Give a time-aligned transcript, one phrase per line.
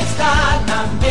[0.00, 1.09] está na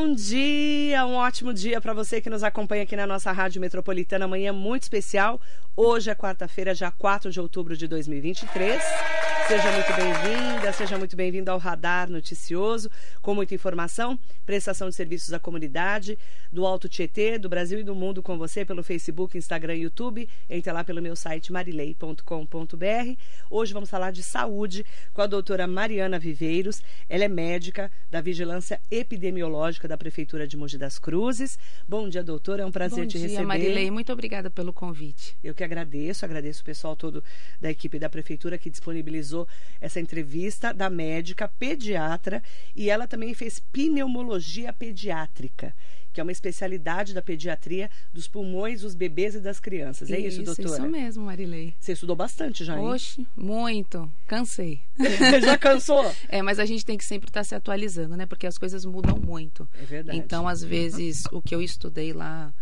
[0.00, 4.26] bom dia, um ótimo dia para você que nos acompanha aqui na nossa Rádio Metropolitana.
[4.26, 5.40] Amanhã muito especial.
[5.76, 8.80] Hoje é quarta-feira, já 4 de outubro de 2023.
[9.48, 12.90] Seja muito bem-vinda, seja muito bem-vindo ao Radar Noticioso,
[13.22, 16.18] com muita informação, prestação de serviços à comunidade,
[16.52, 20.28] do Alto Tietê, do Brasil e do mundo com você pelo Facebook, Instagram e YouTube.
[20.50, 23.16] Entre lá pelo meu site marilei.com.br.
[23.50, 24.84] Hoje vamos falar de saúde
[25.14, 26.82] com a doutora Mariana Viveiros.
[27.08, 31.58] Ela é médica da Vigilância Epidemiológica da Prefeitura de Mogi das Cruzes.
[31.88, 33.46] Bom dia, doutora, é um prazer Bom te dia, receber.
[33.46, 35.36] Marilei, muito obrigada pelo convite.
[35.42, 37.24] Eu que agradeço, agradeço o pessoal todo
[37.60, 39.48] da equipe da prefeitura que disponibilizou
[39.80, 42.42] essa entrevista da médica pediatra
[42.76, 45.74] e ela também fez pneumologia pediátrica,
[46.18, 50.10] que é uma especialidade da pediatria dos pulmões dos bebês e das crianças.
[50.10, 50.68] É isso, doutora?
[50.68, 51.72] Isso mesmo, Marilei.
[51.78, 52.84] Você estudou bastante já, hein?
[52.84, 54.12] Oxe, muito.
[54.26, 54.80] Cansei.
[55.40, 55.98] já cansou?
[56.28, 58.26] É, mas a gente tem que sempre estar se atualizando, né?
[58.26, 59.68] Porque as coisas mudam muito.
[59.80, 60.18] É verdade.
[60.18, 62.52] Então, às vezes, o que eu estudei lá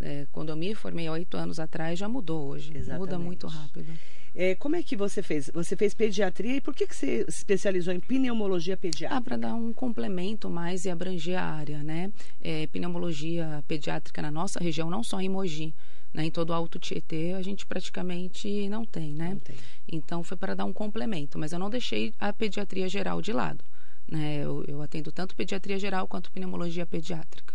[0.00, 2.70] é, quando eu me formei oito anos atrás já mudou hoje.
[2.74, 2.98] Exatamente.
[3.00, 3.90] Muda muito rápido.
[4.38, 5.50] É, como é que você fez?
[5.54, 9.16] Você fez pediatria e por que, que você se especializou em pneumologia pediátrica?
[9.16, 12.12] Ah, para dar um complemento mais e abranger a área, né?
[12.42, 15.74] É, pneumologia pediátrica na nossa região, não só em Mogi,
[16.12, 16.26] né?
[16.26, 19.30] em todo o Alto Tietê, a gente praticamente não tem, né?
[19.30, 19.56] Não tem.
[19.88, 23.64] Então foi para dar um complemento, mas eu não deixei a pediatria geral de lado.
[24.06, 24.44] Né?
[24.44, 27.54] Eu, eu atendo tanto pediatria geral quanto pneumologia pediátrica.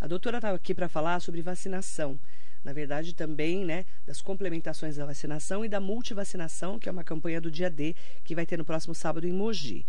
[0.00, 2.18] A doutora estava aqui para falar sobre vacinação.
[2.64, 7.40] Na verdade, também, né, das complementações da vacinação e da multivacinação, que é uma campanha
[7.40, 9.84] do dia D, que vai ter no próximo sábado em Mogi.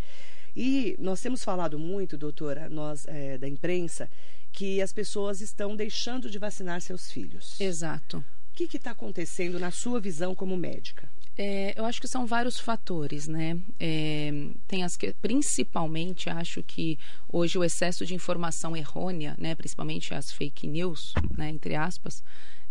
[0.55, 4.09] E nós temos falado muito, doutora, nós é, da imprensa,
[4.51, 7.59] que as pessoas estão deixando de vacinar seus filhos.
[7.59, 8.23] Exato.
[8.51, 11.09] O que está acontecendo na sua visão como médica?
[11.37, 13.59] É, eu acho que são vários fatores, né?
[13.77, 14.31] É,
[14.65, 16.97] tem as que, principalmente, acho que
[17.27, 19.53] hoje o excesso de informação errônea, né?
[19.53, 21.49] Principalmente as fake news, né?
[21.49, 22.23] Entre aspas,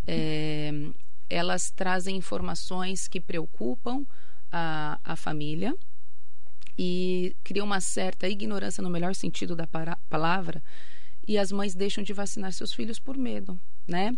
[0.07, 0.71] é,
[1.29, 4.05] elas trazem informações que preocupam
[4.51, 5.75] a, a família
[6.79, 10.63] e criam uma certa ignorância no melhor sentido da para, palavra
[11.27, 14.17] e as mães deixam de vacinar seus filhos por medo, né?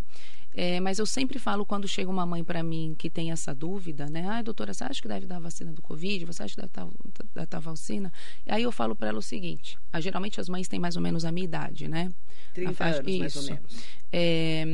[0.53, 4.07] É, mas eu sempre falo quando chega uma mãe para mim que tem essa dúvida,
[4.07, 4.27] né?
[4.27, 6.25] Ah, doutora, você acha que deve dar a vacina do Covid?
[6.25, 8.11] Você acha que deve dar, dar a vacina?
[8.45, 11.01] E aí eu falo para ela o seguinte: ah, geralmente as mães têm mais ou
[11.01, 12.11] menos a minha idade, né?
[12.55, 13.19] 30 faixa, anos, isso.
[13.19, 13.83] mais ou menos.
[14.11, 14.65] É,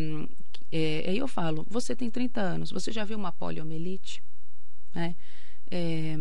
[0.75, 4.23] é, aí eu falo: você tem 30 anos, você já viu uma poliomielite?
[4.93, 5.15] Né?
[5.69, 6.17] É,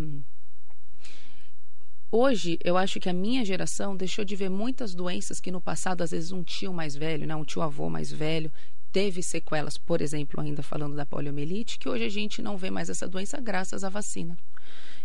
[2.14, 6.02] Hoje, eu acho que a minha geração deixou de ver muitas doenças que no passado,
[6.02, 8.52] às vezes, um tio mais velho, né, um tio avô mais velho,
[8.92, 12.90] teve sequelas, por exemplo, ainda falando da poliomielite, que hoje a gente não vê mais
[12.90, 14.36] essa doença graças à vacina.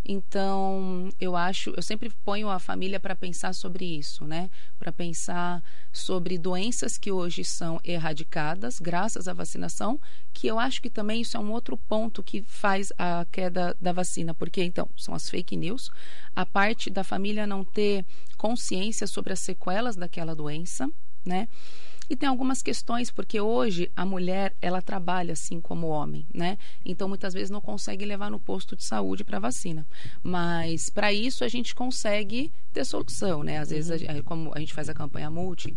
[0.09, 4.50] Então, eu acho, eu sempre ponho a família para pensar sobre isso, né?
[4.79, 10.00] Para pensar sobre doenças que hoje são erradicadas graças à vacinação,
[10.34, 13.91] que eu acho que também isso é um outro ponto que faz a queda da
[13.91, 15.91] vacina, porque então são as fake news,
[16.34, 18.06] a parte da família não ter
[18.38, 20.89] consciência sobre as sequelas daquela doença,
[21.25, 21.50] né?
[22.09, 26.57] E tem algumas questões, porque hoje a mulher, ela trabalha assim como o homem, né?
[26.85, 29.85] Então, muitas vezes não consegue levar no posto de saúde para vacina.
[30.23, 33.59] Mas, para isso, a gente consegue ter solução, né?
[33.59, 35.75] Às vezes, a, como a gente faz a campanha multi,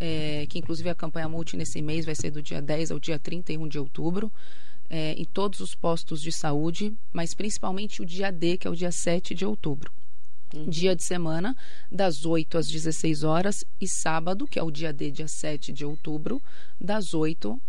[0.00, 3.18] é, que inclusive a campanha multi nesse mês vai ser do dia 10 ao dia
[3.18, 4.32] 31 de outubro,
[4.90, 8.76] é, em todos os postos de saúde, mas principalmente o dia D, que é o
[8.76, 9.92] dia 7 de outubro.
[10.54, 10.68] Uhum.
[10.68, 11.56] Dia de semana,
[11.90, 15.84] das 8 às 16 horas, e sábado, que é o dia D, dia 7 de
[15.84, 16.42] outubro,
[16.80, 17.60] das 8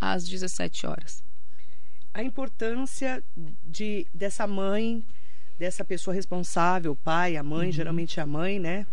[0.00, 1.22] às 17 horas.
[2.12, 3.22] A importância
[3.64, 5.04] de dessa mãe,
[5.58, 7.72] dessa pessoa responsável, pai, a mãe, uhum.
[7.72, 8.86] geralmente a mãe, né?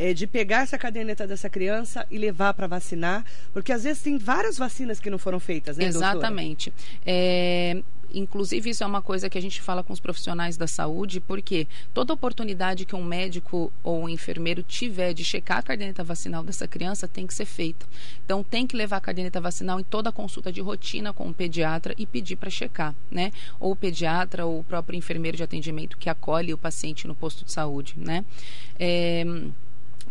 [0.00, 4.16] É, de pegar essa caderneta dessa criança e levar para vacinar, porque às vezes tem
[4.16, 6.72] várias vacinas que não foram feitas, né, Exatamente.
[7.04, 7.82] É,
[8.12, 11.66] Inclusive, isso é uma coisa que a gente fala com os profissionais da saúde, porque
[11.92, 16.66] toda oportunidade que um médico ou um enfermeiro tiver de checar a caderneta vacinal dessa
[16.66, 17.86] criança tem que ser feita.
[18.24, 21.94] Então, tem que levar a caderneta vacinal em toda consulta de rotina com o pediatra
[21.98, 23.30] e pedir para checar, né?
[23.60, 27.44] Ou o pediatra ou o próprio enfermeiro de atendimento que acolhe o paciente no posto
[27.44, 28.24] de saúde, né?
[28.78, 29.24] É,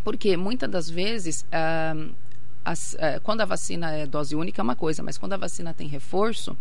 [0.08, 1.44] porque muitas das vezes.
[1.52, 1.94] Ah,
[2.64, 5.74] as, eh, quando a vacina é dose única é uma coisa, mas quando a vacina
[5.74, 6.56] tem reforço,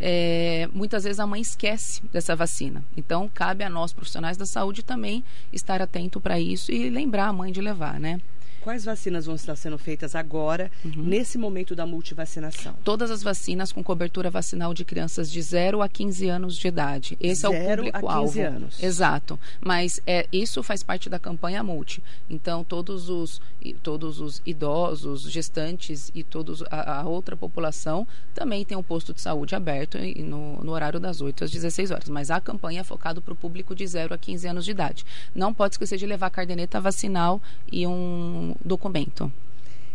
[0.00, 2.84] é, muitas vezes a mãe esquece dessa vacina.
[2.96, 7.32] Então, cabe a nós, profissionais da saúde, também estar atento para isso e lembrar a
[7.32, 8.20] mãe de levar, né?
[8.62, 11.02] Quais vacinas vão estar sendo feitas agora, Uhum.
[11.02, 12.74] nesse momento da multivacinação?
[12.84, 17.16] Todas as vacinas com cobertura vacinal de crianças de 0 a 15 anos de idade.
[17.20, 18.26] Esse é o Zero público-alvo.
[18.28, 18.82] 15 anos.
[18.82, 19.38] Exato.
[19.60, 22.02] Mas é, isso faz parte da campanha multi.
[22.30, 23.40] Então, todos os,
[23.82, 29.20] todos os idosos, gestantes e todos a, a outra população também tem um posto de
[29.20, 32.08] saúde aberto e no, no horário das 8 às 16 horas.
[32.08, 35.04] Mas a campanha é focada para o público de 0 a 15 anos de idade.
[35.34, 39.32] Não pode esquecer de levar a caderneta vacinal e um documento.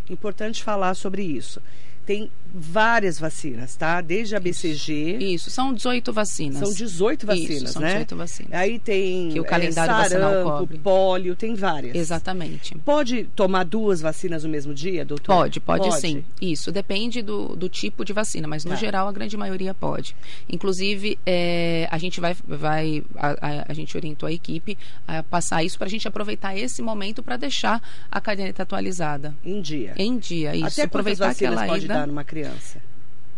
[0.09, 1.61] Importante falar sobre isso.
[2.07, 3.99] Tem várias vacinas, tá?
[4.01, 6.57] Desde a BCG, Isso, são 18 vacinas.
[6.59, 7.89] são 18 vacinas, Isso, são né?
[7.89, 8.53] 18 vacinas.
[8.53, 10.77] Aí tem Que o eh, calendário vacinal sarampo, cobre.
[10.79, 11.93] pólio, tem várias.
[11.95, 12.73] Exatamente.
[12.79, 15.35] Pode tomar duas vacinas no mesmo dia, doutor?
[15.35, 16.23] Pode, pode, sim.
[16.41, 18.77] Isso, depende do, do tipo de vacina, mas no Tá.
[18.77, 20.15] geral a grande maioria pode.
[20.49, 25.61] Inclusive, é, a gente vai, vai a, a- a gente orientou a equipe a passar
[25.63, 29.35] isso para a gente aproveitar esse momento para deixar a caderneta atualizada.
[29.43, 29.93] Em dia.
[29.97, 30.67] Em dia, isso.
[30.67, 32.81] Até aproveitar aquela pode ida dar numa criança?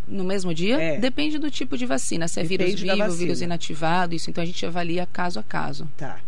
[0.10, 0.82] no mesmo dia.
[0.82, 0.98] É.
[0.98, 4.30] Depende do tipo de vacina, se é vírus Depende da vivo, vírus inativado, isso.
[4.30, 5.88] Então a gente avalia caso a caso.
[5.96, 6.20] Tá.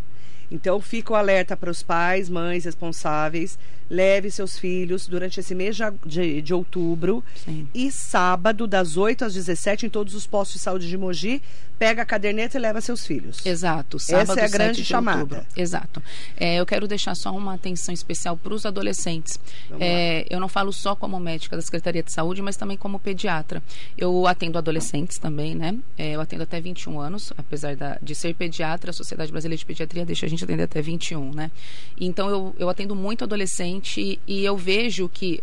[0.51, 3.57] Então fica o alerta para os pais, mães responsáveis.
[3.89, 7.21] Leve seus filhos durante esse mês de, de, outubro.
[7.35, 7.67] Sim.
[7.73, 11.41] E sábado, das 8 às 17, em todos os postos de saúde de Mogi,
[11.77, 13.45] pega a caderneta e leva seus filhos.
[13.45, 15.19] Exato, sábado, é a 7 grande de chamada.
[15.23, 15.45] outubro.
[15.57, 16.01] Exato.
[16.37, 19.37] É, eu quero deixar só uma atenção especial para os adolescentes.
[19.77, 23.61] É, eu não falo só como médica da Secretaria de Saúde, mas também como pediatra.
[23.97, 25.75] Eu atendo adolescentes também, né?
[25.97, 29.65] É, eu atendo até 21 anos, apesar da- de ser pediatra, a Sociedade Brasileira de
[29.65, 31.51] Pediatria deixa a gente atender até 21, né?
[31.99, 35.41] Então eu, eu atendo muito adolescente e eu vejo que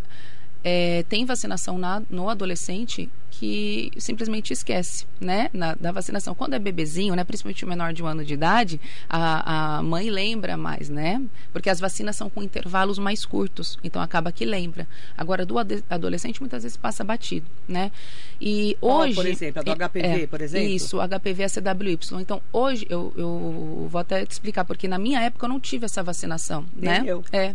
[0.65, 6.35] é, tem vacinação na- no adolescente que simplesmente esquece, né, na- da vacinação.
[6.35, 10.11] Quando é bebezinho, né, principalmente o menor de um ano de idade, a, a mãe
[10.11, 11.23] lembra mais, né,
[11.53, 14.89] porque as vacinas são com intervalos mais curtos, então acaba que lembra.
[15.17, 17.93] Agora, do ade- adolescente, muitas vezes passa batido, né,
[18.41, 19.15] e hoje...
[19.15, 19.61] por exemplo?
[19.61, 20.69] A do é- HPV, é, por exemplo?
[20.69, 21.99] Isso, HPV é CWY.
[22.21, 25.85] Então, hoje, eu, eu vou até te explicar, porque na minha época eu não tive
[25.85, 27.05] essa vacinação, Nem né?
[27.07, 27.25] eu.
[27.33, 27.55] É.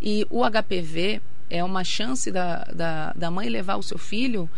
[0.00, 1.20] E o HPV
[1.50, 4.48] é uma chance da, da, da mãe levar o seu filho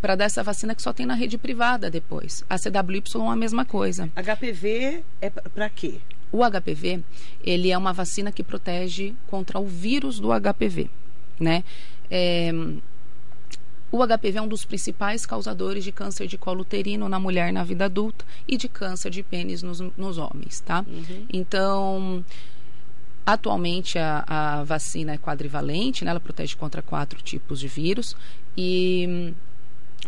[0.00, 2.44] para dar essa vacina que só tem na rede privada depois.
[2.48, 4.10] A CWY é a mesma coisa.
[4.14, 5.94] HPV é para quê?
[6.30, 7.02] O HPV,
[7.42, 10.90] ele é uma vacina que protege contra o vírus do HPV,
[11.40, 11.64] né?
[12.10, 12.52] É,
[13.90, 17.62] o HPV é um dos principais causadores de câncer de colo uterino na mulher na
[17.62, 20.84] vida adulta e de câncer de pênis nos, nos homens, tá?
[21.32, 22.24] Então,
[23.26, 26.10] atualmente a, a vacina é quadrivalente, né?
[26.10, 28.16] Ela protege contra quatro tipos de vírus
[28.56, 29.34] e hum,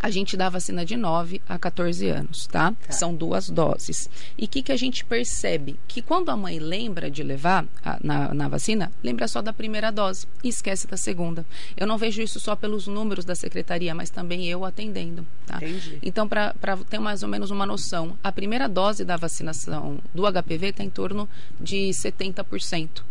[0.00, 2.72] a gente dá a vacina de 9 a 14 anos, tá?
[2.72, 2.92] Tá.
[2.92, 4.08] São duas doses.
[4.36, 5.76] E o que, que a gente percebe?
[5.88, 9.90] Que quando a mãe lembra de levar a- na, na vacina, lembra só da primeira
[9.90, 11.44] dose e esquece da segunda.
[11.76, 15.56] Eu não vejo isso só pelos números da secretaria, mas também eu atendendo, tá?
[15.56, 15.98] Entendi.
[16.02, 16.52] Então, para
[16.88, 20.90] ter mais ou menos uma noção, a primeira dose da vacinação do HPV está em
[20.90, 21.28] torno
[21.60, 23.02] de 70%.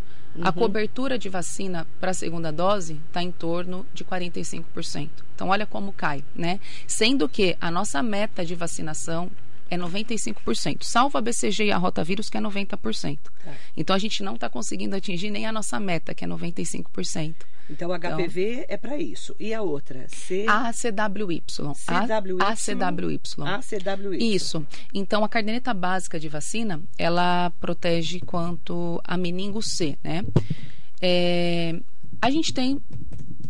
[0.42, 5.08] A cobertura de vacina para a segunda dose está em torno de 45%.
[5.34, 6.60] Então, olha como cai, né?
[6.86, 9.30] Sendo que a nossa meta de vacinação
[9.68, 13.18] é 95%, salvo a BCG e a rotavírus, que é 90%.
[13.44, 13.54] Tá.
[13.76, 17.34] Então, a gente não está conseguindo atingir nem a nossa meta, que é 95%.
[17.68, 19.34] Então, HPV é para isso.
[19.38, 20.06] E a outra?
[20.08, 20.46] C...
[20.48, 21.42] ACWY.
[21.46, 22.38] CWY.
[22.40, 23.20] ACWY.
[23.44, 24.34] ACWY.
[24.34, 24.66] Isso.
[24.94, 30.24] Então, a caderneta básica de vacina, ela protege quanto a meningo C, né?
[31.00, 31.78] É,
[32.22, 32.80] a gente tem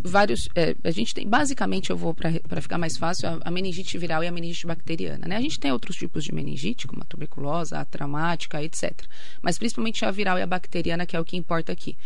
[0.03, 3.99] vários, é, a gente tem, basicamente, eu vou para ficar mais fácil, a, a meningite
[3.99, 5.37] viral e a meningite bacteriana, né?
[5.37, 8.93] A gente tem outros tipos de meningite, como a tuberculose, a traumática, etc.
[9.43, 11.97] Mas principalmente a viral e a bacteriana, que é o que importa aqui.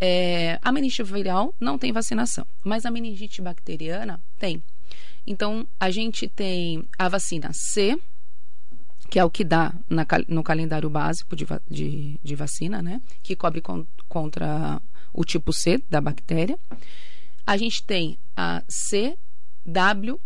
[0.00, 4.62] É, a meningite viral não tem vacinação, mas a meningite bacteriana tem.
[5.26, 8.00] Então, a gente tem a vacina C,
[9.10, 13.02] que é o que dá na no calendário básico de, de, de vacina, né?
[13.22, 14.80] Que cobre con- contra
[15.12, 16.58] o tipo C da bactéria.
[17.46, 18.62] A gente tem a
[19.66, 20.18] CWY.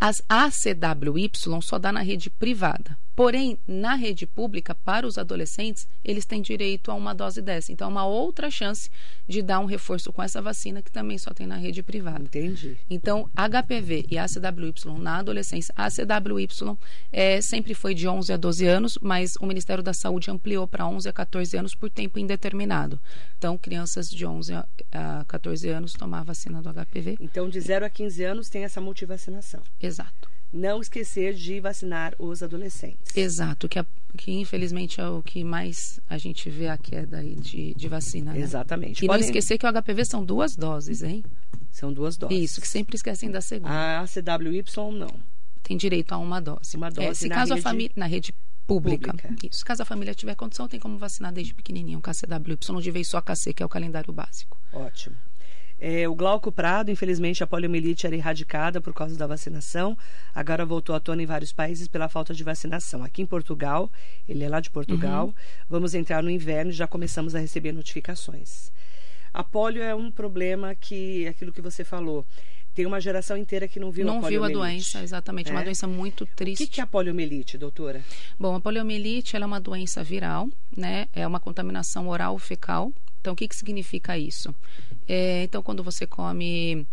[0.00, 1.30] As ACWY
[1.62, 2.96] só dá na rede privada.
[3.16, 7.72] Porém, na rede pública, para os adolescentes, eles têm direito a uma dose dessa.
[7.72, 8.90] Então, é uma outra chance
[9.26, 12.24] de dar um reforço com essa vacina que também só tem na rede privada.
[12.24, 12.76] Entendi.
[12.90, 16.46] Então, HPV e ACWY na adolescência, a ACWY
[17.10, 20.86] é, sempre foi de 11 a 12 anos, mas o Ministério da Saúde ampliou para
[20.86, 23.00] 11 a 14 anos por tempo indeterminado.
[23.38, 27.16] Então, crianças de 11 a, a 14 anos tomar a vacina do HPV.
[27.18, 29.62] Então, de 0 a 15 anos tem essa multivacinação.
[29.80, 30.35] Exato.
[30.56, 33.16] Não esquecer de vacinar os adolescentes.
[33.16, 33.86] Exato, que, a,
[34.16, 38.32] que infelizmente é o que mais a gente vê a queda aí de, de vacina.
[38.32, 38.40] Né?
[38.40, 39.04] Exatamente.
[39.04, 41.22] E Podem- não esquecer que o HPV são duas doses, hein?
[41.70, 42.38] São duas doses.
[42.52, 44.00] Isso, que sempre esquecem da segunda.
[44.00, 44.62] A CWY
[44.98, 45.14] não.
[45.62, 46.76] Tem direito a uma dose.
[46.76, 48.32] Uma É, dose se na caso a rede família na rede
[48.66, 49.10] pública.
[49.12, 49.46] pública.
[49.50, 49.64] Isso.
[49.64, 53.52] Caso a família tiver condição, tem como vacinar desde pequenininho, KCWY, de vez só KC,
[53.52, 54.58] que é o calendário básico.
[54.72, 55.16] Ótimo.
[55.78, 59.96] É, o Glauco Prado, infelizmente, a poliomielite era erradicada por causa da vacinação.
[60.34, 63.04] Agora voltou à tona em vários países pela falta de vacinação.
[63.04, 63.90] Aqui em Portugal,
[64.28, 65.34] ele é lá de Portugal,
[65.68, 68.70] vamos entrar no inverno e já começamos a receber notificações.
[69.34, 72.24] A polio é um problema que, aquilo que você falou,
[72.74, 74.58] tem uma geração inteira que não viu a não viu a poliomielite.
[74.92, 75.50] doença, exatamente.
[75.50, 75.52] É.
[75.52, 76.66] Uma doença muito O triste.
[76.66, 78.02] que, que é a poliomielite, doutora?
[78.38, 81.06] Bom, a poliomielite é uma doença viral, né?
[81.12, 82.92] É uma contaminação oral fecal.
[83.26, 84.54] Então, o que, que significa isso?
[85.08, 86.86] É, então, quando você come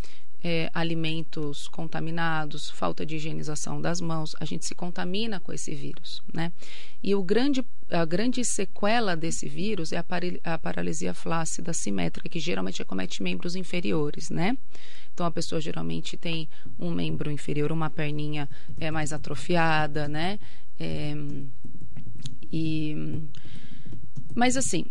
[0.43, 6.23] é, alimentos contaminados, falta de higienização das mãos, a gente se contamina com esse vírus,
[6.33, 6.51] né?
[7.03, 10.05] E o grande, a grande sequela desse vírus é a,
[10.55, 14.57] a paralisia flácida simétrica, que geralmente acomete membros inferiores, né?
[15.13, 16.49] Então a pessoa geralmente tem
[16.79, 18.49] um membro inferior, uma perninha
[18.79, 20.39] é mais atrofiada, né?
[20.79, 21.13] É,
[22.51, 23.21] e
[24.35, 24.85] mas assim,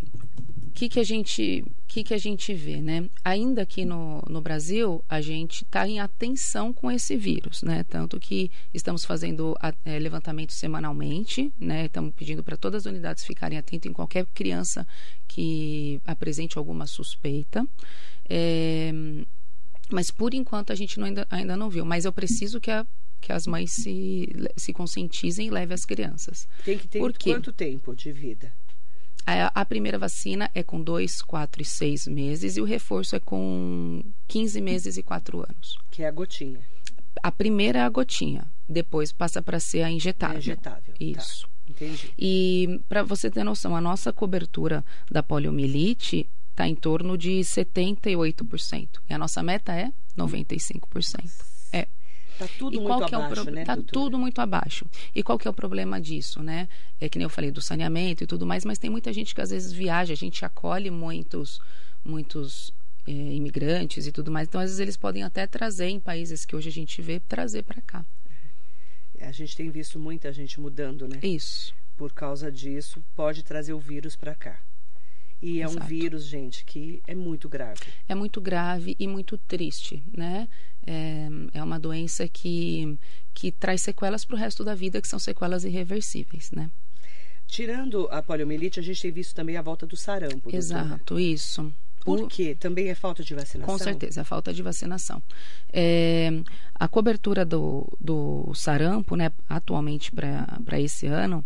[0.74, 3.08] que, que a gente que, que a gente vê, né?
[3.24, 7.84] Ainda aqui no, no Brasil, a gente está em atenção com esse vírus, né?
[7.84, 11.84] Tanto que estamos fazendo eh, levantamento semanalmente, né?
[11.84, 14.86] Estamos pedindo para todas as unidades ficarem atentas em qualquer criança
[15.28, 17.66] que apresente alguma suspeita.
[18.28, 18.90] É,
[19.90, 21.84] mas por enquanto a gente não ainda, ainda não viu.
[21.84, 22.86] Mas eu preciso que, a-
[23.20, 26.48] que as mães se, se conscientizem e levem as crianças.
[26.64, 27.32] Tem que ter Por quê?
[27.32, 28.52] quanto tempo de vida?
[29.26, 33.20] A, a primeira vacina é com 2, 4 e 6 meses e o reforço é
[33.20, 35.78] com 15 meses e 4 anos.
[35.90, 36.60] Que é a gotinha.
[37.22, 40.36] A primeira é a gotinha, depois passa para ser a injetável.
[40.36, 40.94] É injetável.
[40.94, 41.48] Tá, Isso.
[41.68, 42.12] entendi.
[42.18, 48.88] E para você ter noção, a nossa cobertura da poliomielite está em torno de 78%.
[49.08, 51.24] E a nossa meta é 95%.
[51.24, 51.51] É.
[52.38, 53.92] Tá tudo e muito qual que é o abaixo, pro- né, Tá doutora?
[53.92, 54.86] tudo muito abaixo.
[55.14, 56.68] E qual que é o problema disso, né?
[57.00, 59.40] É que nem eu falei do saneamento e tudo mais, mas tem muita gente que
[59.40, 61.60] às vezes viaja, a gente acolhe muitos,
[62.04, 62.72] muitos
[63.06, 64.48] eh, imigrantes e tudo mais.
[64.48, 67.62] Então, às vezes eles podem até trazer em países que hoje a gente vê, trazer
[67.62, 68.04] para cá.
[69.20, 71.18] A gente tem visto muita gente mudando, né?
[71.22, 71.72] Isso.
[71.96, 74.58] Por causa disso, pode trazer o vírus para cá.
[75.40, 75.86] E é um Exato.
[75.86, 77.80] vírus, gente, que é muito grave.
[78.08, 80.48] É muito grave e muito triste, né?
[80.86, 82.98] É, é uma doença que,
[83.32, 86.70] que traz sequelas para o resto da vida, que são sequelas irreversíveis, né?
[87.46, 90.50] Tirando a poliomielite, a gente tem visto também a volta do sarampo.
[90.50, 90.56] doutora.
[90.56, 91.72] Exato, isso.
[92.04, 92.56] Por quê?
[92.58, 93.72] Também é falta de vacinação?
[93.72, 95.22] Com certeza, a falta de vacinação.
[95.72, 96.30] É,
[96.74, 101.44] a cobertura do, do sarampo, né, atualmente para esse ano,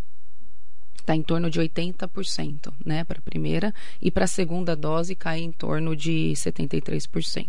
[0.99, 5.41] está em torno de 80%, né, para a primeira, e para a segunda dose cai
[5.41, 7.49] em torno de 73%.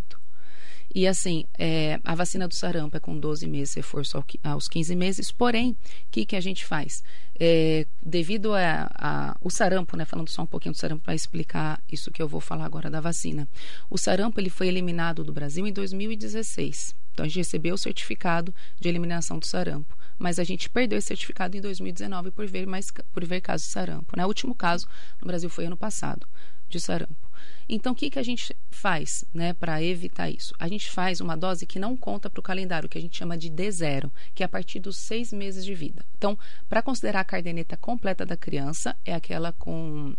[0.98, 5.30] E assim, é, a vacina do sarampo é com 12 meses, reforço aos 15 meses.
[5.30, 5.76] Porém, o
[6.10, 7.04] que, que a gente faz?
[7.38, 11.80] É, devido a, a- o sarampo, né, falando só um pouquinho do sarampo para explicar
[11.88, 13.48] isso que eu vou falar agora da vacina.
[13.88, 16.96] O sarampo ele foi eliminado do Brasil em 2016.
[17.12, 21.06] Então a gente recebeu o certificado de eliminação do sarampo, mas a gente perdeu esse
[21.06, 24.16] certificado em 2019 por ver mais por ver casos de sarampo.
[24.16, 24.24] Né?
[24.24, 24.84] O último caso
[25.22, 26.26] no Brasil foi ano passado
[26.68, 27.27] de sarampo.
[27.68, 30.54] Então, o que, que a gente faz né, para evitar isso?
[30.58, 33.36] A gente faz uma dose que não conta para o calendário, que a gente chama
[33.36, 36.04] de D0, que é a partir dos seis meses de vida.
[36.16, 40.14] Então, para considerar a cardeneta completa da criança, é aquela com,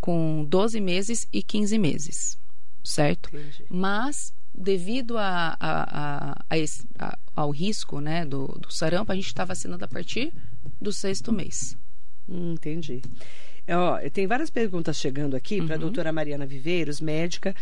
[0.00, 2.38] com 12 meses e 15 meses,
[2.84, 3.28] certo?
[3.34, 3.64] Entendi.
[3.68, 6.86] Mas, devido a, a- a- esse-
[7.34, 10.32] ao risco né, do, do sarampo, a gente está vacinando a partir
[10.80, 11.76] do sexto mês.
[12.28, 13.02] Hum, entendi.
[13.68, 17.54] Ó, tem várias perguntas chegando aqui para a doutora Mariana Viveiros, médica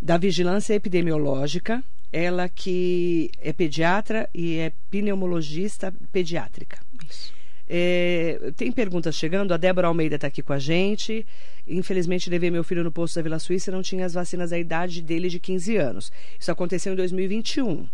[0.00, 1.82] da Vigilância Epidemiológica.
[2.12, 6.78] Ela que é pediatra e é pneumologista pediátrica.
[7.08, 7.34] Isso.
[7.68, 9.52] É, tem perguntas chegando.
[9.52, 11.26] A Débora Almeida está aqui com a gente.
[11.66, 14.58] Infelizmente, levei meu filho no posto da Vila Suíça e não tinha as vacinas da
[14.58, 16.12] idade dele de 15 anos.
[16.38, 17.86] Isso aconteceu em 2021.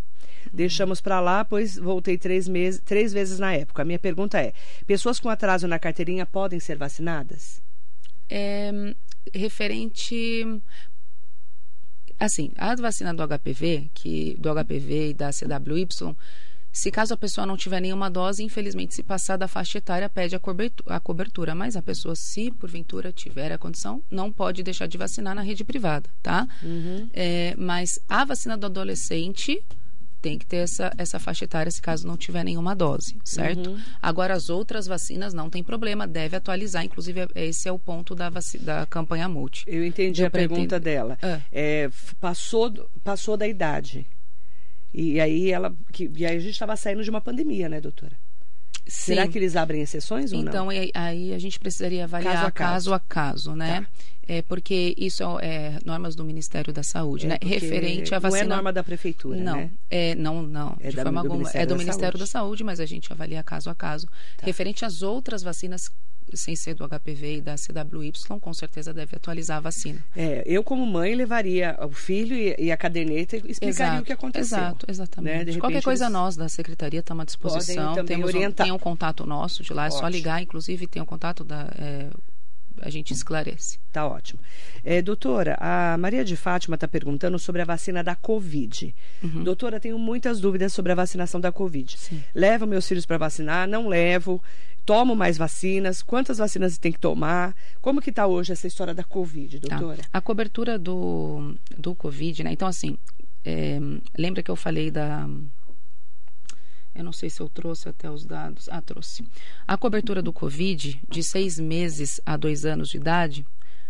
[0.53, 3.83] Deixamos para lá, pois voltei três, meses, três vezes na época.
[3.83, 4.53] A minha pergunta é:
[4.87, 7.61] pessoas com atraso na carteirinha podem ser vacinadas?
[8.31, 8.95] É,
[9.35, 10.45] referente
[12.19, 15.87] assim, a vacina do HPV, que do HPV e da CWY,
[16.71, 20.35] se caso a pessoa não tiver nenhuma dose, infelizmente, se passar da faixa etária, pede
[20.35, 21.55] a cobertu- a cobertura.
[21.55, 25.65] Mas a pessoa, se porventura tiver a condição, não pode deixar de vacinar na rede
[25.65, 26.49] privada, tá?
[27.13, 29.63] É, mas a vacina do adolescente
[30.23, 33.71] tem que ter essa, essa faixa etária se caso não tiver nenhuma dose, certo?
[33.71, 33.81] Uhum.
[34.01, 36.85] Agora, as outras vacinas não tem problema, deve atualizar.
[36.85, 39.65] Inclusive, esse é o ponto da, da campanha multi.
[39.67, 40.81] Eu entendi Deu a pergunta entender.
[40.81, 41.19] dela.
[41.21, 41.41] Ah.
[41.51, 44.07] É, passou, passou da idade.
[44.95, 45.75] E aí ela.
[45.93, 48.17] Que, e aí a gente estava saindo de uma pandemia, né, doutora?
[48.87, 49.31] Será Sim.
[49.31, 50.71] que eles abrem exceções ou Então, não?
[50.71, 52.73] aí, aí a gente precisaria avaliar Caso a caso.
[52.73, 53.81] caso a caso, né?
[53.83, 53.87] Tá.
[54.29, 55.47] É porque isso é,
[55.77, 57.39] é normas do Ministério da Saúde, É, né?
[57.43, 58.45] Referente à Não vacina.
[58.45, 59.71] é norma da prefeitura, não, né?
[59.91, 60.77] é, não, não.
[60.81, 61.39] É de da- forma do alguma.
[61.39, 62.19] Ministério é do da Ministério Saúde.
[62.19, 64.07] da Saúde, mas a gente avalia caso a caso.
[64.37, 64.47] Tá.
[64.47, 65.91] Referente às outras vacinas,
[66.35, 70.05] sem ser do HPV e da CWY, com certeza deve atualizar a vacina.
[70.17, 74.13] É, eu, como mãe, levaria o filho e, e a caderneta e explicaria o que
[74.13, 74.59] aconteceu.
[74.59, 75.53] Exato, exatamente.
[75.53, 75.59] né?
[75.59, 77.95] Qualquer coisa eles- nós da secretaria estamos à disposição.
[78.05, 78.67] Temos um, orientar.
[78.67, 80.11] tem um contato nosso de lá, é só Ótimo.
[80.11, 81.69] ligar, inclusive tem um contato da.
[81.79, 82.11] é,
[82.81, 83.79] a gente esclarece.
[83.93, 84.41] Tá ótimo.
[84.83, 88.93] É, doutora, a Maria de Fátima está perguntando sobre a vacina da Covid.
[89.45, 91.95] Doutora, tenho muitas dúvidas sobre a vacinação da Covid.
[91.95, 92.01] Uhum.
[92.01, 92.25] Sim.
[92.35, 93.69] Levo meus filhos para vacinar?
[93.69, 94.43] Não levo?
[94.85, 96.03] Tomo mais vacinas?
[96.03, 97.55] Quantas vacinas tem que tomar?
[97.81, 99.77] Como que está hoje essa história da Covid, Tá.
[99.79, 100.03] doutora?
[100.13, 102.53] A cobertura do, do Covid, né?
[102.53, 102.99] Então, assim,
[103.45, 103.79] é,
[104.19, 105.29] lembra que eu falei da.
[106.95, 108.69] Eu não sei se eu trouxe até os dados.
[108.71, 109.25] Ah, trouxe.
[109.67, 113.47] A cobertura do Covid, de seis meses a dois anos de idade,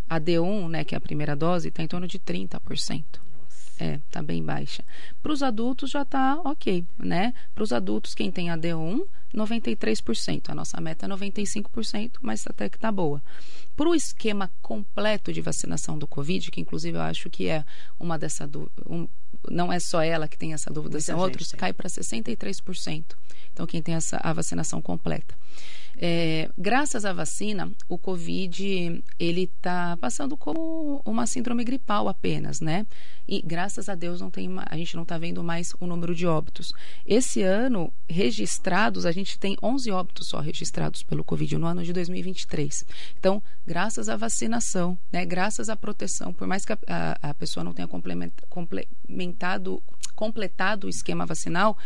[0.09, 3.05] a D1, né, que é a primeira dose, está em torno de 30%.
[3.81, 4.85] É, tá bem baixa.
[5.21, 7.35] Para os adultos já tá ok, né?
[7.55, 9.03] Para os adultos, quem tem a D1,
[9.35, 10.51] 93%.
[10.51, 13.23] A nossa meta é 95%, mas até que tá boa.
[13.77, 17.65] Para o esquema completo de vacinação do Covid, que inclusive eu acho que é
[17.99, 19.09] uma dessa dúvida, um,
[19.51, 21.59] não é só ela que tem essa dúvida, Muita são outros, tem.
[21.59, 23.05] cai para 63%.
[23.53, 25.35] Então, quem tem essa, a vacinação completa.
[25.99, 32.87] É, graças à vacina, o Covid ele está passando como uma síndrome gripal apenas, né?
[33.29, 36.27] E graças a Deus não tem, a gente não está vendo mais o número de
[36.27, 36.73] óbitos.
[37.07, 41.93] Esse ano registrados, a gente tem 11 óbitos só registrados pelo Covid no ano de
[41.93, 42.85] 2023.
[43.19, 45.25] Então, graças à vacinação, né?
[45.25, 49.83] Graças à proteção, por mais que a, a- a pessoa não tenha complementa- complementado,
[50.17, 51.77] completado o esquema vacinal,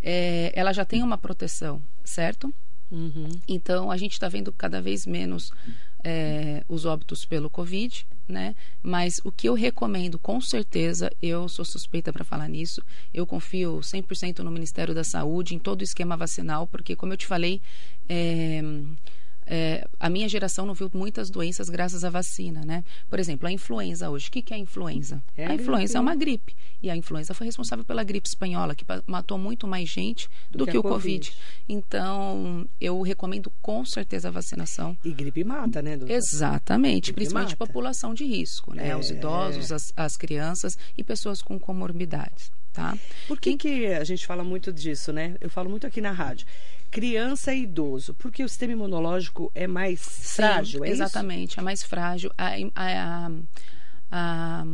[0.00, 2.54] é, ela já tem uma proteção, certo?
[2.90, 3.28] Uhum.
[3.48, 5.50] Então, a gente está vendo cada vez menos
[6.04, 8.54] é, os óbitos pelo Covid, né?
[8.82, 13.80] Mas o que eu recomendo, com certeza, eu sou suspeita para falar nisso, eu confio
[13.80, 17.60] 100% no Ministério da Saúde, em todo o esquema vacinal, porque, como eu te falei,
[18.08, 18.62] é,
[19.46, 22.82] é, a minha geração não viu muitas doenças graças à vacina, né?
[23.08, 24.28] Por exemplo, a influenza hoje.
[24.28, 25.22] O que, que é a influenza?
[25.36, 25.96] É a a influenza gripe.
[25.96, 26.56] é uma gripe.
[26.82, 30.76] E a influenza foi responsável pela gripe espanhola, que matou muito mais gente do, que,
[30.76, 31.30] a o Covid.
[31.30, 31.36] Covid.
[31.68, 34.96] Então, eu recomendo com certeza a vacinação.
[35.04, 36.18] E gripe mata, né, doutora?
[36.18, 37.66] Exatamente, Gripe principalmente mata.
[37.66, 38.88] população de risco, né?
[38.88, 38.96] É.
[38.96, 42.96] Os idosos, as, as crianças e pessoas com comorbidades, tá?
[43.28, 45.36] Por que, que a gente fala muito disso, né?
[45.40, 46.46] Eu falo muito aqui na rádio.
[46.90, 48.14] Criança e idoso.
[48.14, 50.96] Porque o sistema imunológico é mais Sim, frágil, é isso?
[51.02, 52.30] exatamente, é mais frágil.
[52.38, 53.30] A, a- a-
[54.10, 54.64] a-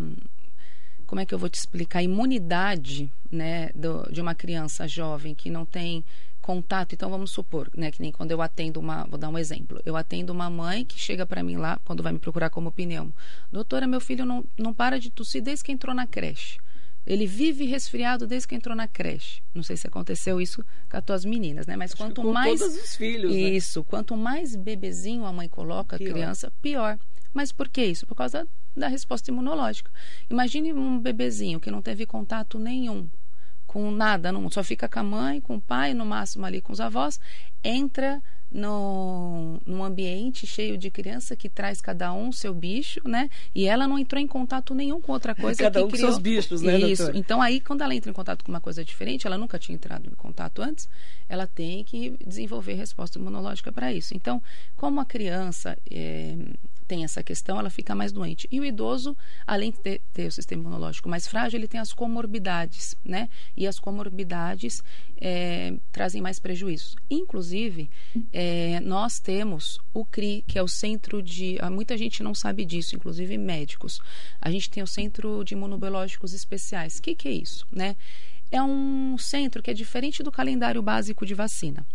[1.07, 1.99] como é que eu vou te explicar?
[1.99, 6.05] A imunidade né, do- de uma criança jovem que não tem
[6.41, 6.95] contato.
[6.95, 9.05] Então, vamos supor, né, que nem quando eu atendo uma.
[9.05, 9.81] Vou dar um exemplo.
[9.85, 13.13] Eu atendo uma mãe que chega para mim lá, quando vai me procurar como pneumo.
[13.51, 16.59] Doutora, meu filho não, não para de tossir desde que entrou na creche.
[17.07, 19.43] Ele vive resfriado desde que entrou na creche.
[19.55, 21.77] Não sei se aconteceu isso com as tuas meninas, né?
[21.77, 22.61] Mas Acho quanto com mais.
[22.61, 23.41] todos os filhos, né?
[23.41, 26.09] Isso, quanto mais bebezinho a mãe coloca Pior.
[26.09, 26.99] a criança, pior.
[27.35, 28.07] Mas por que isso?
[28.07, 29.91] Por causa da resposta imunológica.
[30.31, 33.09] Imagine um bebezinho que não teve contato nenhum
[33.67, 36.75] com nada, não, só fica com a mãe, com o pai, no máximo ali com
[36.75, 37.19] os avós,
[37.65, 43.31] entra no, num ambiente cheio de criança que traz cada um seu bicho, né?
[43.55, 46.11] E ela não entrou em contato nenhum com outra coisa Cada que um com criou.
[46.11, 47.03] seus bichos, né, Isso.
[47.03, 47.19] doutora?
[47.19, 50.09] Então aí quando ela entra em contato com uma coisa diferente, ela nunca tinha entrado
[50.09, 50.89] em contato antes,
[51.29, 54.15] ela tem que desenvolver resposta imunológica para isso.
[54.15, 54.43] Então,
[54.77, 56.37] como a criança eh,
[56.87, 58.47] tem essa questão, ela fica mais doente.
[58.51, 61.93] E o idoso, além de ter, ter o sistema imunológico mais frágil, ele tem as
[61.93, 63.31] comorbidades, né?
[63.57, 64.83] E as comorbidades
[65.19, 66.97] eh, trazem mais prejuízos.
[67.11, 67.89] Inclusive,
[68.45, 71.59] eh, nós temos o CRI, que é o Centro de.
[71.61, 74.01] ah, Muita gente não sabe disso, inclusive médicos.
[74.41, 76.97] A gente tem o Centro de Imunobiológicos Especiais.
[76.97, 77.95] O que, que é isso, né?
[78.51, 81.87] É um centro que é diferente do calendário básico de vacina.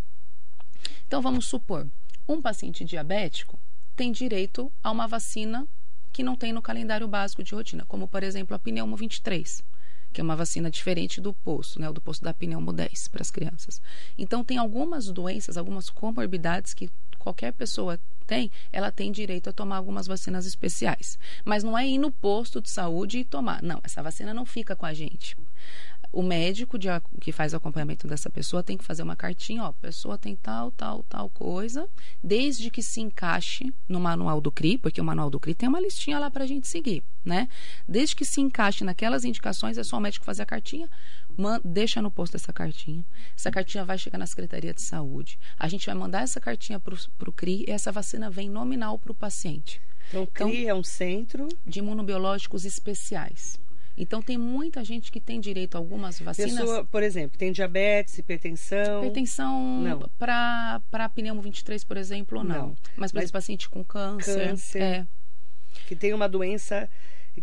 [1.05, 1.86] Então, vamos supor,
[2.27, 3.60] um paciente diabético
[3.95, 5.67] tem direito a uma vacina
[6.13, 9.62] que não tem no calendário básico de rotina, como, por exemplo, a pneumo 23,
[10.11, 13.21] que é uma vacina diferente do posto, né, o do posto da pneumo 10 para
[13.21, 13.81] as crianças.
[14.17, 19.77] Então, tem algumas doenças, algumas comorbidades que qualquer pessoa tem, ela tem direito a tomar
[19.77, 21.17] algumas vacinas especiais.
[21.45, 23.63] Mas não é ir no posto de saúde e tomar.
[23.63, 25.35] Não, essa vacina não fica com a gente.
[26.11, 26.87] O médico de,
[27.19, 30.35] que faz o acompanhamento dessa pessoa tem que fazer uma cartinha, ó, a pessoa tem
[30.35, 31.87] tal, tal, tal coisa,
[32.23, 35.79] desde que se encaixe no manual do CRI, porque o manual do CRI tem uma
[35.79, 37.47] listinha lá para a gente seguir, né?
[37.87, 40.89] Desde que se encaixe naquelas indicações, é só o médico fazer a cartinha,
[41.37, 43.05] man, deixa no posto essa cartinha.
[43.35, 45.37] Essa cartinha vai chegar na Secretaria de Saúde.
[45.57, 49.11] A gente vai mandar essa cartinha para o CRI e essa vacina vem nominal para
[49.11, 49.81] o paciente.
[50.09, 53.59] Então, o CRI então, é um centro de imunobiológicos especiais.
[53.97, 56.53] Então tem muita gente que tem direito a algumas vacinas.
[56.53, 58.99] Pessoa, por exemplo, tem diabetes, hipertensão.
[58.99, 62.55] Hipertensão para pneumo 23, por exemplo, não.
[62.67, 62.75] não.
[62.95, 64.49] Mas, por exemplo, paciente com câncer.
[64.49, 64.81] Câncer.
[64.81, 65.07] É.
[65.88, 66.88] Que tem uma doença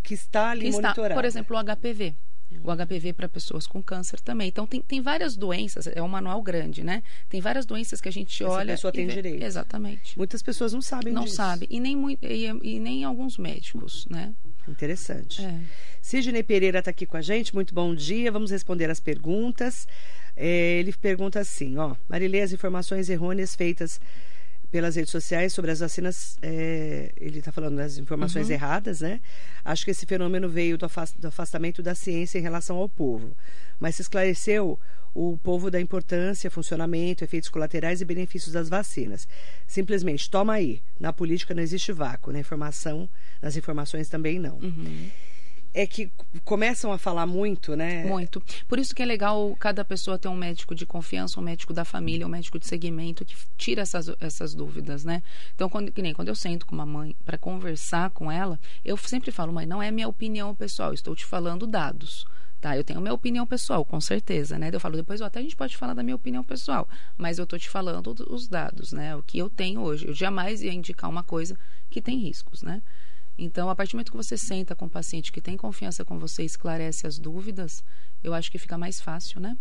[0.03, 1.03] que está ali que monitorada.
[1.03, 2.14] Está, por exemplo, o HPV.
[2.62, 4.49] O HPV para pessoas com câncer também.
[4.49, 7.03] Então, tem, tem várias doenças, é um manual grande, né?
[7.29, 8.75] Tem várias doenças que a gente Essa olha.
[8.75, 9.43] A pessoa tem vê, direito.
[9.43, 10.17] Exatamente.
[10.17, 11.37] Muitas pessoas não sabem não disso.
[11.38, 11.67] Não sabem.
[11.69, 14.33] E nem, e, e nem alguns médicos, né?
[14.68, 15.44] Interessante.
[15.44, 15.61] É.
[16.00, 17.55] Sidney Pereira está aqui com a gente.
[17.55, 18.31] Muito bom dia.
[18.31, 19.87] Vamos responder as perguntas.
[20.37, 21.94] É, ele pergunta assim, ó.
[22.09, 24.00] Marilê, as informações errôneas feitas
[24.74, 28.55] pelas redes sociais sobre as vacinas, é, ele está falando das informações uhum.
[28.55, 29.20] erradas, né?
[29.64, 30.85] Acho que esse fenômeno veio do,
[31.29, 33.37] afastamento da ciência em relação ao povo.
[33.79, 34.77] Mas se esclareceu
[35.14, 39.29] o povo da importância, funcionamento, efeitos colaterais e benefícios das vacinas.
[39.66, 40.83] Simplesmente toma aí.
[40.98, 43.09] Na política não existe vácuo, na informação,
[43.40, 44.59] nas informações também não.
[44.59, 45.11] Uhum
[45.74, 46.11] é que
[46.44, 48.05] começam a falar muito, né?
[48.05, 48.40] Muito.
[48.68, 51.85] Por isso que é legal cada pessoa ter um médico de confiança, um médico da
[51.85, 55.20] família, um médico de segmento que tira essas, essas dúvidas, né?
[55.53, 58.96] Então, quando, que nem quando eu sento com uma mãe para conversar com ela, eu
[58.96, 62.24] sempre falo, mãe, não é minha opinião pessoal, estou te falando dados.
[62.64, 64.70] Tá, eu tenho minha opinião pessoal, com certeza, né?
[64.72, 67.59] Eu falo, depois até a gente pode falar da minha opinião pessoal, mas eu tô
[67.59, 69.14] te falando os dados, né?
[69.14, 70.09] O que eu tenho hoje.
[70.09, 71.59] Eu jamais ia indicar uma coisa
[71.90, 72.81] que tem riscos, né?
[73.37, 76.18] Então, a partir do momento que você senta com o paciente que tem confiança com
[76.18, 77.85] você esclarece as dúvidas,
[78.22, 79.59] eu acho que fica mais fácil, né?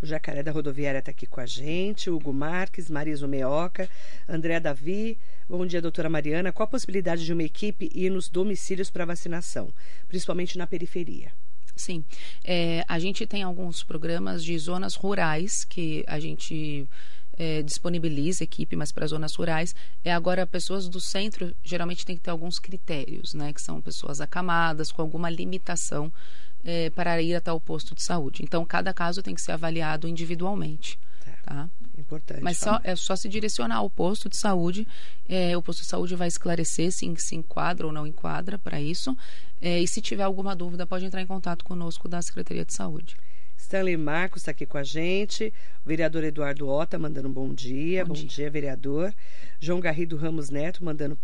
[0.00, 3.90] O Jacaré da Rodoviária está aqui com a gente, Hugo Marques, Marisa Meoca,
[4.28, 5.18] André Davi.
[5.48, 6.52] Bom dia, doutora Mariana.
[6.52, 9.74] Qual a possibilidade de uma equipe ir nos domicílios para vacinação,
[10.06, 11.32] principalmente na periferia?
[11.78, 12.04] Sim.
[12.44, 16.86] É, a gente tem alguns programas de zonas rurais que a gente
[17.38, 19.74] é, disponibiliza equipe, mas para zonas rurais.
[20.04, 23.52] É agora pessoas do centro geralmente tem que ter alguns critérios, né?
[23.52, 26.12] Que são pessoas acamadas com alguma limitação
[26.64, 28.42] é, para ir até o posto de saúde.
[28.42, 30.98] Então cada caso tem que ser avaliado individualmente.
[31.44, 31.68] Tá?
[31.96, 32.42] Importante.
[32.42, 34.86] Mas só, é só se direcionar ao posto de saúde.
[35.26, 39.16] É, o posto de saúde vai esclarecer se se enquadra ou não enquadra para isso.
[39.60, 43.16] É, e se tiver alguma dúvida, pode entrar em contato conosco da Secretaria de Saúde.
[43.56, 45.52] Stanley Marcos está aqui com a gente.
[45.84, 48.04] O vereador Eduardo Ota mandando um bom dia.
[48.04, 48.28] Bom, bom dia.
[48.28, 48.50] dia.
[48.50, 49.12] vereador.
[49.60, 51.18] João Garrido Ramos Neto mandando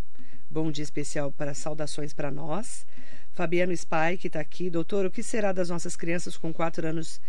[0.51, 2.87] bom dia especial para saudações para nós.
[3.33, 4.68] Fabiano Spike está aqui.
[4.68, 7.20] Doutor, o que será das nossas crianças com quatro anos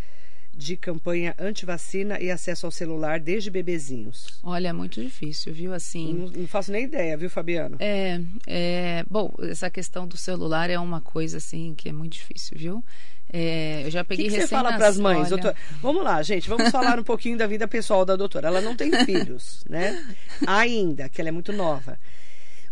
[0.56, 4.40] de campanha anti-vacina e acesso ao celular desde bebezinhos?
[4.42, 5.74] Olha, é muito difícil, viu?
[5.74, 6.14] Assim.
[6.14, 7.78] Não, não, faço nem ideia, viu, Fabiano?
[7.80, 9.06] É, é.
[9.10, 12.84] Bom, essa questão do celular é uma coisa assim que é muito difícil, viu?
[13.32, 15.54] É, eu já peguei O que, que você fala para as mães, doutor?
[15.82, 18.48] Vamos lá, gente, vamos falar um pouquinho da vida pessoal da doutora.
[18.48, 20.02] Ela não tem filhos, né?
[20.48, 22.00] Ainda, que ela é muito nova.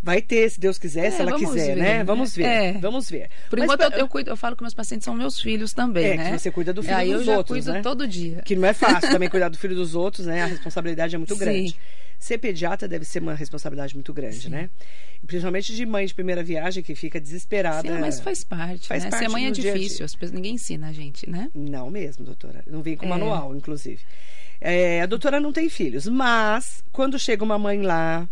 [0.04, 2.04] Vai ter, se Deus quiser, é, se ela quiser, ver, né?
[2.04, 2.74] Vamos ver, é.
[2.74, 3.30] vamos ver.
[3.50, 6.12] Por Mas, enquanto, eu, eu, cuido, eu falo que meus pacientes são meus filhos também,
[6.12, 6.32] é, né?
[6.32, 7.82] que você cuida do filho Aí dos eu outros, cuido né?
[7.82, 8.42] todo dia.
[8.44, 10.44] Que não é fácil também cuidar do filho dos outros, né?
[10.44, 11.40] A responsabilidade é muito Sim.
[11.40, 11.80] grande.
[12.20, 14.50] Ser pediatra deve ser uma responsabilidade muito grande, Sim.
[14.50, 14.70] né?
[15.26, 17.88] Principalmente de mãe de primeira viagem que fica desesperada.
[17.88, 18.90] Sim, mas faz parte.
[18.90, 19.10] Faz né?
[19.10, 21.50] parte Ser mãe é difícil, as pessoas, ninguém ensina a gente, né?
[21.56, 22.62] Não mesmo, doutora.
[22.68, 23.10] Não vem com é.
[23.10, 24.02] manual, inclusive.
[24.60, 28.28] É, a doutora não tem filhos, mas quando chega uma mãe lá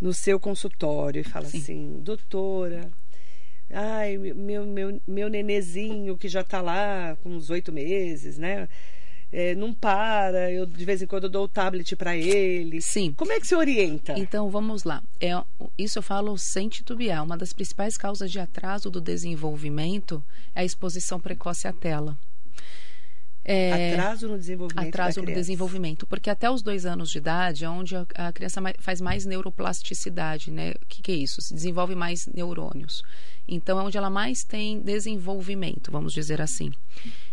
[0.00, 1.58] no seu consultório e fala Sim.
[1.58, 2.90] assim, doutora,
[3.70, 8.68] ai, meu, meu, meu nenezinho que já está lá com uns oito meses, né?
[9.32, 12.80] É, não para, eu de vez em quando dou o tablet para ele.
[12.80, 13.12] Sim.
[13.12, 14.14] Como é que se orienta?
[14.16, 15.02] Então, vamos lá.
[15.20, 15.32] É,
[15.76, 17.24] isso eu falo sem titubear.
[17.24, 22.16] Uma das principais causas de atraso do desenvolvimento é a exposição precoce à tela.
[23.48, 24.88] É, atraso no desenvolvimento.
[24.88, 28.60] Atraso no desenvolvimento, porque até os dois anos de idade é onde a, a criança
[28.80, 30.72] faz mais neuroplasticidade, né?
[30.82, 31.40] O que, que, é isso?
[31.40, 33.04] Se desenvolve mais neurônios.
[33.46, 36.72] Então é onde ela mais tem desenvolvimento, vamos dizer assim.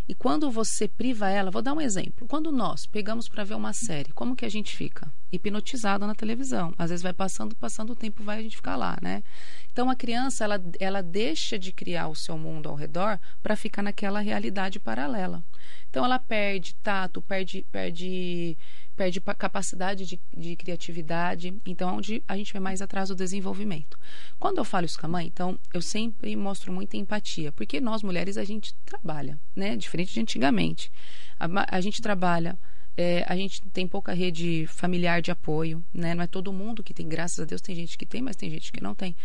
[0.08, 2.28] E quando você priva ela, vou dar um exemplo.
[2.28, 5.12] Quando nós pegamos para ver uma série, como que a gente fica?
[5.32, 6.74] Hipnotizado na televisão.
[6.78, 9.24] Às vezes vai passando, passando o tempo, vai a gente ficar lá, né?
[9.72, 13.82] Então a criança ela, ela deixa de criar o seu mundo ao redor para ficar
[13.82, 15.44] naquela realidade paralela.
[15.90, 18.58] Então ela perde tato, perde, perde,
[18.96, 21.54] perde pa- capacidade de, de criatividade.
[21.66, 23.98] Então, é onde a gente vê mais atrás do desenvolvimento.
[24.40, 28.04] Quando eu falo isso com a mãe, então, eu sempre mostro muita empatia, porque nós
[28.04, 29.76] mulheres a gente trabalha, né?
[29.76, 30.92] Diferente de antigamente.
[31.40, 32.58] A, a gente trabalha.
[32.96, 36.14] é, a gente tem pouca rede familiar de apoio, né?
[36.14, 38.50] Não é todo mundo que tem, graças a Deus, tem gente que tem, mas tem
[38.50, 39.16] gente que não tem.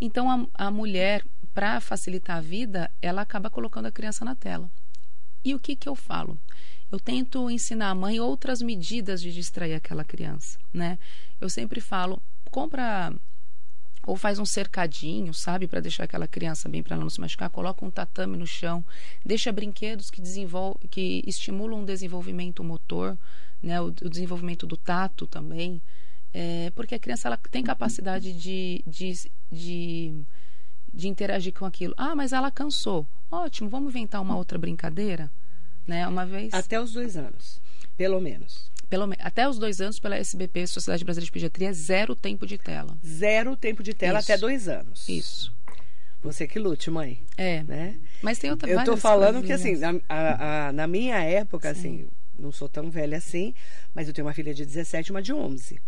[0.00, 4.70] Então, a, a mulher, para facilitar a vida, ela acaba colocando a criança na tela.
[5.44, 6.38] E o que, que eu falo?
[6.90, 10.98] Eu tento ensinar a mãe outras medidas de distrair aquela criança, né?
[11.40, 13.12] Eu sempre falo, compra
[14.06, 17.50] ou faz um cercadinho, sabe, para deixar aquela criança bem para ela não se machucar,
[17.50, 18.84] coloca um tatame no chão,
[19.24, 23.16] deixa brinquedos que desenvolve, que estimulam o desenvolvimento motor,
[23.62, 25.82] né, o, o desenvolvimento do tato também,
[26.32, 29.12] é, porque a criança ela tem capacidade de, de,
[29.52, 30.14] de,
[30.92, 31.92] de interagir com aquilo.
[31.96, 33.06] Ah, mas ela cansou.
[33.30, 35.30] Ótimo, vamos inventar uma outra brincadeira,
[35.86, 36.06] né?
[36.06, 36.52] Uma vez.
[36.54, 37.60] Até os dois anos,
[37.96, 38.70] pelo menos.
[38.88, 42.98] Pelo, até os dois anos, pela SBP, Sociedade Brasileira de Pediatria, zero tempo de tela.
[43.06, 44.32] Zero tempo de tela Isso.
[44.32, 45.08] até dois anos.
[45.08, 45.54] Isso.
[46.22, 47.22] Você que lute, mãe.
[47.36, 47.62] É.
[47.62, 47.96] Né?
[48.20, 52.08] Mas tem outra Eu tô falando que, assim, na, a- a- na minha época, assim,
[52.38, 53.54] não sou tão velha assim,
[53.94, 55.80] mas eu tenho uma filha de 17 e uma de 11.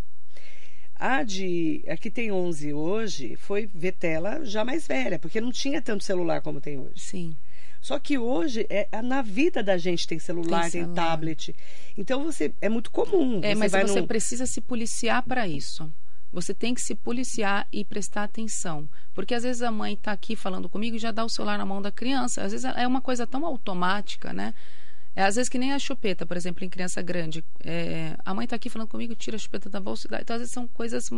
[0.94, 1.84] A de.
[1.88, 6.04] A que tem 11 hoje foi ver tela já mais velha, porque não tinha tanto
[6.04, 6.92] celular como tem hoje.
[7.00, 7.36] Sim.
[7.82, 10.94] Só que hoje, é, na vida da gente tem celular, tem, Tem celular.
[10.94, 11.54] tablet.
[11.98, 12.54] Então você.
[12.60, 13.40] É muito comum.
[13.42, 15.92] É, mas vai você num- precisa se policiar para isso.
[16.32, 18.88] Você tem que se policiar e prestar atenção.
[19.12, 21.66] Porque às vezes a mãe está aqui falando comigo e já dá o celular na
[21.66, 22.42] mão da criança.
[22.44, 24.54] Às vezes é uma coisa tão automática, né?
[25.14, 27.44] É, às vezes que nem a chupeta, por exemplo, em criança grande.
[27.64, 30.20] É, a mãe está aqui falando comigo, tira a chupeta da bolsa e dá.
[30.22, 31.10] Então, às vezes são coisas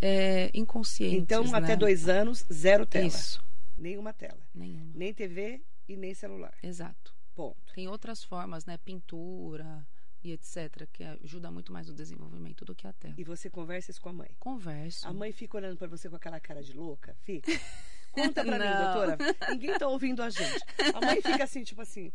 [0.00, 1.18] é, inconscientes.
[1.22, 1.58] Então, né?
[1.58, 3.06] até dois anos, zero tela.
[3.06, 3.40] Isso.
[3.78, 4.38] Nenhuma tela.
[4.54, 4.90] Nenhuma.
[4.94, 6.54] Nem TV e nem celular.
[6.62, 7.14] Exato.
[7.34, 7.72] Ponto.
[7.74, 8.76] Tem outras formas, né?
[8.78, 9.86] Pintura
[10.22, 13.14] e etc., que ajuda muito mais no desenvolvimento do que a tela.
[13.18, 14.30] E você conversa isso com a mãe.
[14.38, 15.06] Converso.
[15.06, 17.16] A mãe fica olhando pra você com aquela cara de louca?
[17.22, 17.50] Fica.
[18.12, 18.84] Conta pra mim, Não.
[18.84, 19.18] doutora.
[19.50, 20.64] Ninguém tá ouvindo a gente.
[20.94, 22.12] A mãe fica assim, tipo assim.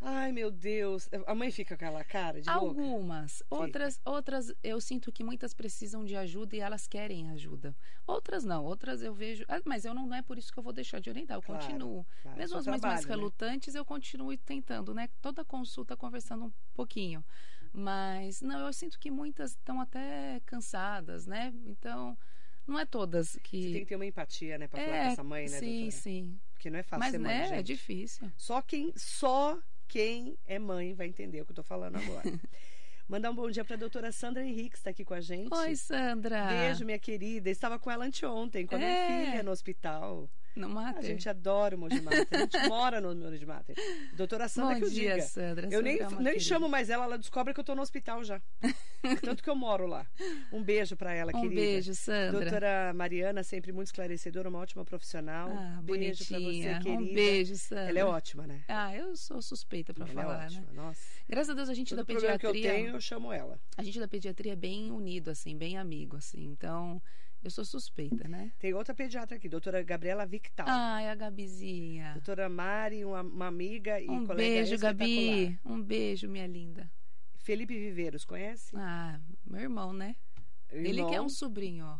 [0.00, 1.08] Ai, meu Deus.
[1.26, 2.66] A mãe fica com aquela cara de louca.
[2.66, 3.42] Algumas.
[3.48, 7.74] Outras, outras, eu sinto que muitas precisam de ajuda e elas querem ajuda.
[8.06, 8.64] Outras não.
[8.64, 9.44] Outras eu vejo.
[9.48, 11.36] ah, Mas eu não, não é por isso que eu vou deixar de orientar.
[11.38, 12.06] Eu Claro, continuo.
[12.22, 13.10] claro, Mesmo as mães mais né?
[13.14, 15.08] relutantes, eu continuo tentando, né?
[15.22, 17.24] Toda consulta conversando um pouquinho.
[17.72, 21.52] Mas, não, eu sinto que muitas estão até cansadas, né?
[21.66, 22.16] Então,
[22.66, 23.80] não é todas Você tem que.
[23.80, 25.90] que ter uma empatia, né, pra falar com É, essa mãe, né, sim, doutora?
[25.92, 26.40] sim.
[26.52, 27.66] Porque não é fácil Mas, ser mãe, né, é gente.
[27.66, 28.32] difícil.
[28.36, 32.22] Só quem, só quem é mãe vai entender o que eu tô falando agora.
[33.08, 35.52] Mandar um bom dia pra doutora Sandra Henrique, que está aqui com a gente.
[35.54, 36.46] Oi, Sandra.
[36.48, 37.48] Beijo, minha querida.
[37.48, 39.26] Estava com ela anteontem, com a minha É.
[39.30, 40.28] filha no hospital.
[40.56, 41.00] Não mata.
[41.00, 42.26] A gente adora o Mogi Mater.
[42.30, 43.76] A gente mora no Mogi Mater.
[44.14, 45.22] Doutora Sandra Bom que eu dia, diga.
[45.26, 45.68] Sandra.
[45.70, 46.44] Eu nem, Sandra é uma nem querida.
[46.48, 48.40] chamo mais ela, ela descobre que eu tô no hospital já.
[49.22, 50.06] Tanto que eu moro lá.
[50.50, 51.60] Um beijo pra ela, Um querida.
[51.60, 52.40] beijo, Sandra.
[52.40, 55.50] Doutora Mariana, sempre muito esclarecedora, uma ótima profissional.
[55.52, 56.50] Ah, beijo pra você,
[56.82, 56.90] querida.
[56.90, 57.88] Um beijo, Sandra.
[57.90, 58.64] Ela é ótima, né?
[58.68, 60.60] Ah, eu sou suspeita pra ela falar, é ótima.
[60.62, 60.68] né?
[60.72, 61.00] Nossa.
[61.28, 63.60] Graças a Deus a gente Todo da problema que eu pediatria, tenho, eu chamo ela.
[63.76, 66.44] a gente da pediatria é bem unido assim, bem amigo assim.
[66.44, 67.02] Então,
[67.44, 68.52] eu sou suspeita, né?
[68.58, 70.66] Tem outra pediatra aqui, doutora Gabriela Victal.
[70.68, 72.12] Ai, a Gabizinha.
[72.14, 74.78] Doutora Mari, uma, uma amiga e Um colega beijo.
[74.78, 75.58] Gabi.
[75.64, 76.90] Um beijo, minha linda.
[77.36, 78.74] Felipe Viveiros, conhece?
[78.76, 80.16] Ah, meu irmão, né?
[80.72, 81.08] Ele Irmão.
[81.10, 81.98] que é um sobrinho, ó.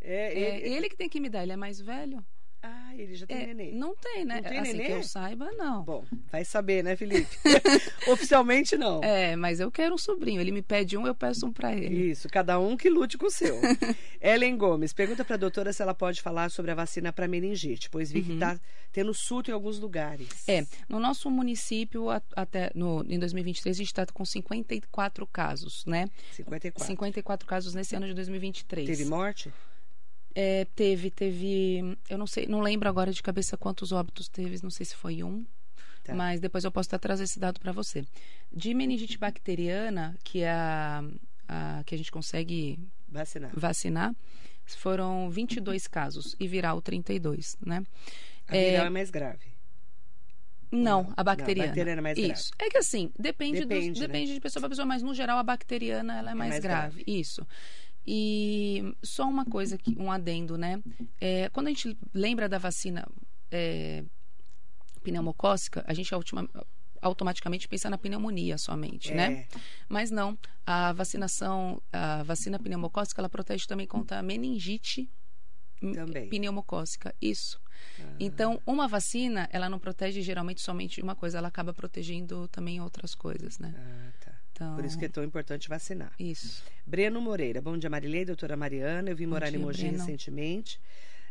[0.00, 0.74] É, É, ele...
[0.76, 2.24] ele que tem que me dar, ele é mais velho.
[2.62, 3.74] Ah, ele já tem É, neném.
[3.74, 4.40] não tem, né?
[4.40, 4.86] Não tem assim nenê?
[4.86, 5.84] que eu saiba, não.
[5.84, 7.28] Bom, vai saber, né, Felipe?
[8.10, 9.02] Oficialmente não.
[9.02, 10.40] É, mas eu quero um sobrinho.
[10.40, 12.10] Ele me pede um, eu peço um pra ele.
[12.10, 13.60] Isso, cada um que lute com o seu.
[14.20, 17.88] Ellen Gomes, pergunta para a doutora se ela pode falar sobre a vacina para meningite,
[17.90, 18.58] pois vi que está
[18.92, 20.28] tendo surto em alguns lugares.
[20.48, 20.54] Uhum.
[20.54, 26.08] É, no nosso município, até no, em 2023, a gente está com 54 casos, né?
[26.32, 26.86] 54.
[26.86, 28.86] 54 casos nesse ano de 2023.
[28.86, 29.52] Teve morte?
[30.34, 31.96] É, teve, teve.
[32.08, 35.22] Eu não sei, não lembro agora de cabeça quantos óbitos teve, não sei se foi
[35.22, 35.44] um.
[36.04, 36.14] Tá.
[36.14, 38.04] Mas depois eu posso até trazer esse dado para você.
[38.52, 41.02] De meningite bacteriana, que é a,
[41.48, 43.50] a que a gente consegue Vacinar.
[43.54, 44.14] vacinar,
[44.64, 47.82] foram 22 casos e viral 32, né?
[48.46, 49.46] A viral é mais grave.
[50.70, 51.64] Não, Não, a bacteriana.
[51.64, 52.32] não, a bacteriana é mais grave.
[52.34, 52.50] Isso.
[52.58, 54.34] É que assim, depende, dos- Depende, depende, né?
[54.34, 57.02] de pessoa para pessoa, mas no geral a bacteriana ela é mais, mais grave.
[57.06, 57.46] Isso.
[58.10, 60.82] E só uma coisa, que, um adendo, né?
[61.20, 63.06] É, quando a gente lembra da vacina
[63.50, 64.02] é,
[65.02, 66.48] pneumocócica, a gente ultima-
[67.02, 69.32] automaticamente pensa na pneumonia somente, né?
[69.32, 69.46] É.
[69.90, 75.08] Mas não, a vacinação, a vacina pneumocócica, ela protege também contra a meningite
[75.82, 76.28] m- Também.
[76.30, 77.14] pneumocócica.
[77.20, 77.60] Isso.
[78.18, 83.14] Então, uma vacina, ela não protege geralmente somente uma coisa, ela acaba protegendo também outras
[83.14, 83.74] coisas, né?
[83.76, 84.27] Ah, tá.
[84.58, 86.10] Então, Por isso que é tão importante vacinar.
[86.18, 86.64] isso.
[86.84, 87.60] Breno Moreira.
[87.62, 89.08] Bom dia, Marilei, doutora Mariana.
[89.08, 89.98] Eu vim Bom morar em dia, Mogi Breno.
[89.98, 90.80] recentemente.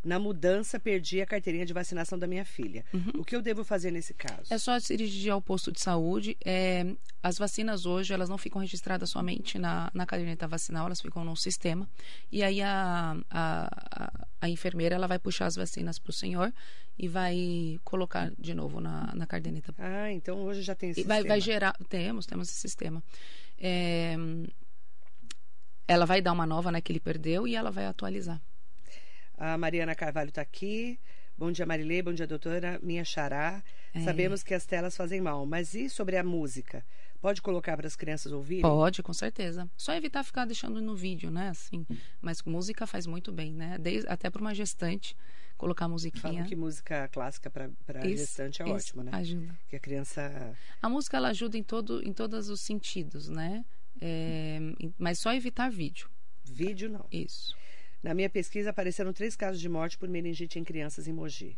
[0.04, 2.86] Na mudança, perdi a carteirinha de vacinação da minha filha.
[3.16, 4.54] O que eu devo fazer nesse caso?
[4.54, 6.38] É só se dirigir ao posto de saúde.
[6.46, 6.86] É,
[7.22, 11.36] as vacinas hoje, elas não ficam registradas somente na, na caderneta vacinal, elas ficam num
[11.36, 11.90] sistema.
[12.32, 16.54] E aí a, a, a, a enfermeira ela vai puxar as vacinas para o senhor
[16.98, 19.74] e vai colocar de novo na, na caderneta.
[19.78, 21.54] Ah, então hoje já tem esse E vai, vai sistema.
[21.54, 21.74] gerar.
[21.90, 23.04] Temos, temos esse sistema.
[23.60, 24.16] É,
[25.88, 28.42] ela vai dar uma nova, né, que ele perdeu, e ela vai atualizar.
[29.38, 31.00] A Mariana Carvalho está aqui.
[31.38, 32.02] Bom dia, Marilei.
[32.02, 32.80] Bom dia, doutora.
[32.82, 33.64] Minha xará.
[33.94, 34.00] É.
[34.00, 36.84] Sabemos que as telas fazem mal, mas e sobre a música?
[37.22, 38.64] Pode colocar para as crianças ouvirem?
[38.64, 39.70] Pode, com certeza.
[39.78, 41.50] Só evitar ficar deixando no vídeo, né?
[41.50, 41.86] Assim.
[42.20, 43.78] Mas música faz muito bem, né?
[43.80, 45.16] Desde, até para uma gestante,
[45.56, 46.22] colocar musiquinha.
[46.22, 47.70] Falam que música clássica para
[48.08, 49.12] gestante é isso, ótimo, né?
[49.14, 49.60] Ajuda.
[49.68, 50.56] Que a criança.
[50.82, 53.64] A música ela ajuda em, todo, em todos os sentidos, né?
[54.02, 54.60] É,
[54.98, 56.10] mas só evitar vídeo.
[56.44, 57.06] Vídeo não.
[57.12, 57.56] Isso.
[58.04, 61.58] Na minha pesquisa apareceram três casos de morte por meningite em crianças em Mogi.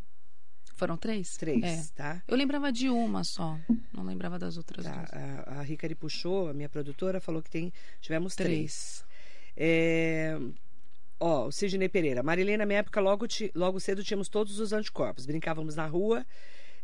[0.75, 1.36] Foram três?
[1.36, 1.84] Três, É.
[1.93, 2.23] tá?
[2.28, 3.60] Eu lembrava de uma só.
[3.93, 5.13] Não lembrava das outras Tá, duas.
[5.13, 9.04] A, a Ricari puxou, a minha produtora, falou que tem, tivemos três.
[9.04, 9.06] Três.
[9.58, 10.39] É,
[11.19, 12.23] Ó, o Sidney Pereira.
[12.23, 15.25] Marilene, na minha época, logo, ti- logo cedo tínhamos todos os anticorpos.
[15.25, 16.25] Brincávamos na rua,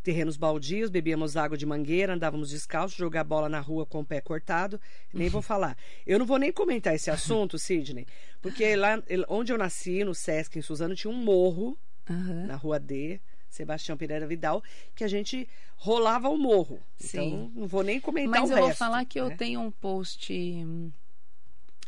[0.05, 4.21] terrenos baldios, bebíamos água de mangueira, andávamos descalços, jogar bola na rua com o pé
[4.21, 4.79] cortado.
[5.11, 5.75] Nem vou falar.
[6.05, 8.05] Eu não vou nem comentar esse assunto, Sidney,
[8.39, 11.75] porque lá onde eu nasci, no Sesc, em Suzano, tinha um morro
[12.07, 12.45] Aham.
[12.45, 14.63] na rua D, Sebastião Pereira Vidal,
[14.93, 16.79] que a gente rolava o morro.
[16.97, 17.17] Sim.
[17.17, 19.35] Então, não vou nem comentar Mas o eu vou resto, falar que eu né?
[19.35, 20.31] tenho um post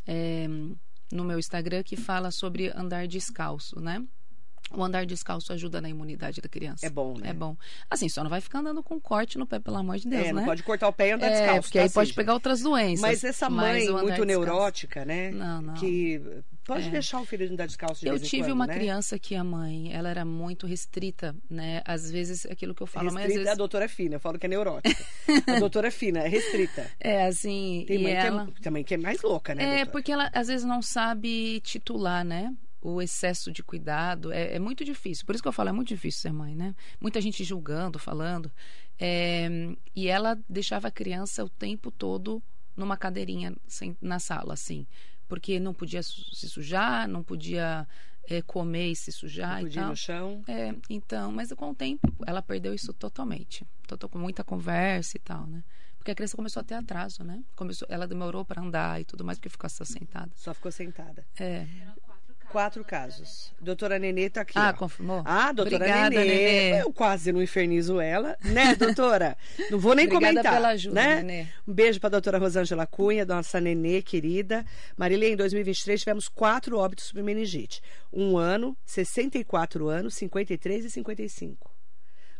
[0.08, 0.48] é,
[1.12, 4.04] no meu Instagram que fala sobre andar descalço, né?
[4.70, 6.84] O andar descalço ajuda na imunidade da criança.
[6.86, 7.30] É bom, né?
[7.30, 7.56] É bom.
[7.90, 10.26] Assim, só não vai ficar andando com corte no pé, pelo amor de Deus, É,
[10.26, 10.32] né?
[10.32, 11.62] não pode cortar o pé e andar é, descalço.
[11.62, 13.00] porque tá, aí pode pegar outras doenças.
[13.00, 15.30] Mas essa Mas mãe andar muito descalço- neurótica, né?
[15.30, 15.74] Não, não.
[15.74, 16.20] Que
[16.66, 16.90] pode É.
[16.90, 18.74] deixar o filho andar descalço de Eu tive quando, uma né?
[18.74, 21.80] criança que a mãe, ela era muito restrita, né?
[21.84, 23.52] Às vezes, aquilo que eu falo, mas às Restrita, vezes...
[23.52, 25.04] a doutora é fina, eu falo que é neurótica.
[25.46, 26.90] a doutora é fina, é restrita.
[27.00, 28.44] É, assim, Tem e mãe ela...
[28.46, 29.90] que é, tem mãe que é mais louca, né, É, doutora?
[29.92, 32.54] porque ela às vezes não sabe titular, né?
[32.80, 35.26] O excesso de cuidado é, é muito difícil.
[35.26, 36.74] Por isso que eu falo, é muito difícil ser mãe, né?
[37.00, 38.50] Muita gente julgando, falando.
[38.98, 39.48] É,
[39.94, 42.42] e ela deixava a criança o tempo todo
[42.76, 44.86] numa cadeirinha sem- na sala, assim.
[45.26, 47.86] Porque não podia se sujar, não podia
[48.30, 49.90] é, comer e se sujar Não e podia ir tal.
[49.90, 50.42] no chão.
[50.46, 53.66] É, então, mas com o tempo ela perdeu isso totalmente.
[53.86, 55.64] Tô, tô com muita conversa e tal, né?
[55.98, 57.42] Porque a criança começou a ter atraso, né?
[57.56, 60.30] Começou, ela demorou para andar e tudo mais porque ficou só sentada.
[60.34, 61.26] Só ficou sentada.
[61.38, 61.66] É.
[62.50, 63.52] Quatro casos.
[63.60, 64.54] Doutora Nenê tá aqui.
[64.56, 64.78] Ah, ó.
[64.78, 65.22] confirmou?
[65.24, 66.26] Ah, doutora Obrigada, Nenê.
[66.26, 66.82] Nenê.
[66.82, 69.36] Eu quase não infernizo ela, né, doutora?
[69.70, 70.52] Não vou nem Obrigada comentar.
[70.54, 71.22] pela ajuda, né?
[71.22, 71.46] Nenê.
[71.66, 74.64] Um beijo para a doutora Rosângela Cunha, nossa Nenê querida.
[74.96, 77.82] Marília, em 2023 tivemos quatro óbitos por meningite.
[78.12, 81.70] Um ano, 64 anos, 53 e 55.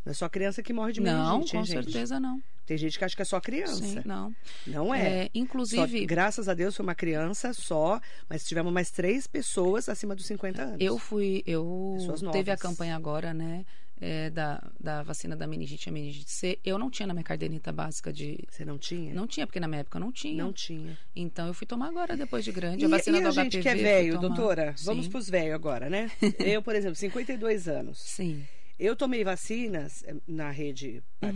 [0.04, 1.84] Não é só criança que morre de Não, meningite, com hein, gente?
[1.84, 2.40] certeza não.
[2.68, 3.76] Tem gente que acha que é só criança.
[3.82, 4.32] Sim, não.
[4.66, 5.24] Não é.
[5.24, 9.88] É, inclusive, Só- graças a Deus foi uma criança só, mas tivemos mais três pessoas
[9.88, 10.76] acima dos 50 anos.
[10.78, 11.96] eu fui, eu
[12.30, 13.64] teve a campanha agora, né?
[14.00, 16.58] é, da, da vacina da meningite e a meningite C.
[16.64, 18.38] Eu não tinha na minha caderneta básica de.
[18.48, 19.12] Você não tinha?
[19.12, 20.40] Não tinha, porque na minha época não tinha.
[20.44, 20.96] Não tinha.
[21.16, 23.62] Então eu fui tomar agora, depois de grande, E, a vacina e a gente HPV.
[23.62, 24.74] que é velho, doutora?
[24.84, 25.10] Vamos Sim.
[25.10, 26.10] para os velhos agora, né?
[26.38, 27.98] Eu, por exemplo, 52 anos.
[28.00, 28.46] Sim.
[28.78, 31.30] Eu tomei vacinas eh, na rede Uhum.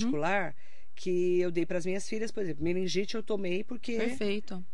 [0.94, 4.64] Que eu dei para as minhas filhas, por exemplo, meningite eu tomei porque Perfeito.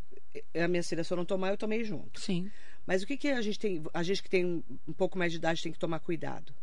[0.54, 2.20] as minhas filhas foram tomar, eu tomei junto.
[2.20, 2.50] Sim.
[2.86, 5.30] Mas o que, que a gente tem, a gente que tem um, um pouco mais
[5.32, 6.54] de idade tem que tomar cuidado?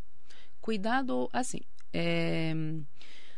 [0.60, 1.62] Cuidado, assim.
[1.94, 2.54] é,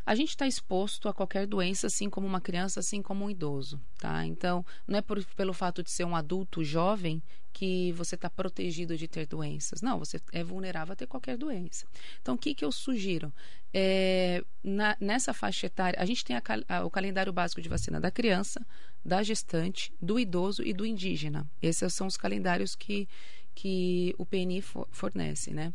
[0.08, 3.78] A gente está exposto a qualquer doença, assim como uma criança, assim como um idoso,
[4.00, 4.26] tá?
[4.26, 8.96] Então, não é por- pelo fato de ser um adulto jovem que você está protegido
[8.96, 9.82] de ter doenças.
[9.82, 11.86] Não, você é vulnerável a ter qualquer doença.
[12.22, 13.34] Então, o que, que eu sugiro?
[13.74, 18.00] É, na- nessa faixa etária, a gente tem a a- o calendário básico de vacina
[18.00, 18.66] da criança,
[19.04, 21.46] da gestante, do idoso e do indígena.
[21.62, 23.10] Esses são os calendários que,
[23.54, 25.74] que o PNI for- fornece, né?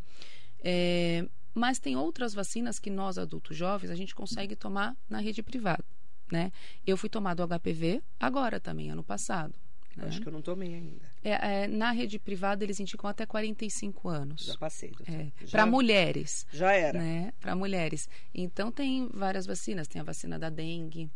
[0.64, 5.42] É, mas tem outras vacinas que nós, adultos jovens, a gente consegue tomar na rede
[5.42, 5.84] privada,
[6.30, 6.50] né?
[6.86, 9.54] Eu fui tomar do HPV agora também, ano passado.
[9.96, 10.04] Né?
[10.06, 11.04] Acho que eu não tomei ainda.
[11.22, 14.44] É, é, na rede privada, eles indicam até 45 anos.
[14.46, 14.90] Já passei.
[15.06, 16.98] É, Para mulheres, Já era.
[16.98, 17.33] né?
[17.38, 18.08] Para mulheres.
[18.35, 19.87] Então, tem várias vacinas.
[19.87, 21.10] Tem a vacina da dengue.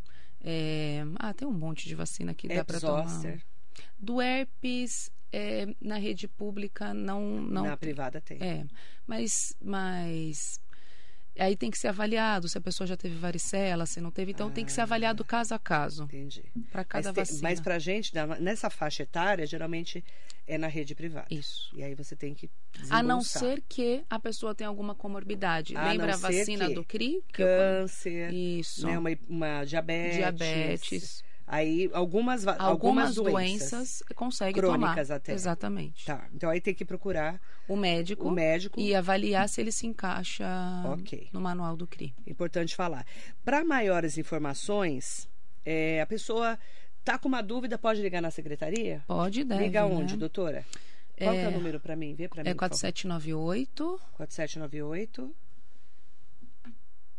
[0.44, 3.38] é, Ah, tem um monte de vacina que dá para tomar.
[3.98, 7.40] Do herpes, é, na rede pública, não...
[7.40, 8.38] não Na privada tem.
[8.42, 8.64] é,
[9.06, 10.60] mas, mas
[11.38, 14.30] Aí tem que ser avaliado se a pessoa já teve varicela, se não teve.
[14.32, 16.04] Então tem que ser avaliado caso a caso.
[16.04, 16.44] Entendi.
[16.72, 17.40] Para cada mas, tem- vacina.
[17.42, 20.02] mas pra gente, nessa faixa etária, geralmente
[20.46, 21.26] é na rede privada.
[21.30, 21.70] Isso.
[21.76, 22.48] E aí você tem que
[22.88, 25.76] A não ser que a pessoa tenha alguma comorbidade.
[25.76, 27.22] A Lembra a vacina que do CRI?
[27.30, 28.86] Que eu- Câncer, Isso.
[28.86, 30.16] né, uma, uma diabetes.
[30.16, 31.24] Diabetes.
[31.46, 33.32] Aí algumas, va- Algumas, doenças.
[33.32, 35.16] doenças, consegue crônicas tomar.
[35.18, 35.32] até.
[35.32, 36.04] Exatamente.
[36.04, 38.26] Tá, então aí tem que procurar O médico.
[38.26, 38.80] o médico.
[38.80, 40.44] E avaliar se ele se encaixa
[40.92, 41.28] Ok.
[41.32, 42.12] no manual do CRI.
[42.26, 43.06] Importante falar.
[43.44, 45.28] Para maiores informações,
[45.64, 46.58] é, a pessoa
[47.04, 49.04] tá com uma dúvida, pode ligar na secretaria?
[49.06, 49.62] Pode, deve.
[49.64, 49.94] Liga né?
[49.94, 50.64] onde, doutora?
[51.16, 52.14] Qual que é o É- número para mim?
[52.14, 52.50] Vê para mim.
[52.50, 52.70] É por favor.
[52.78, 54.00] 4798.
[54.14, 55.34] 4798.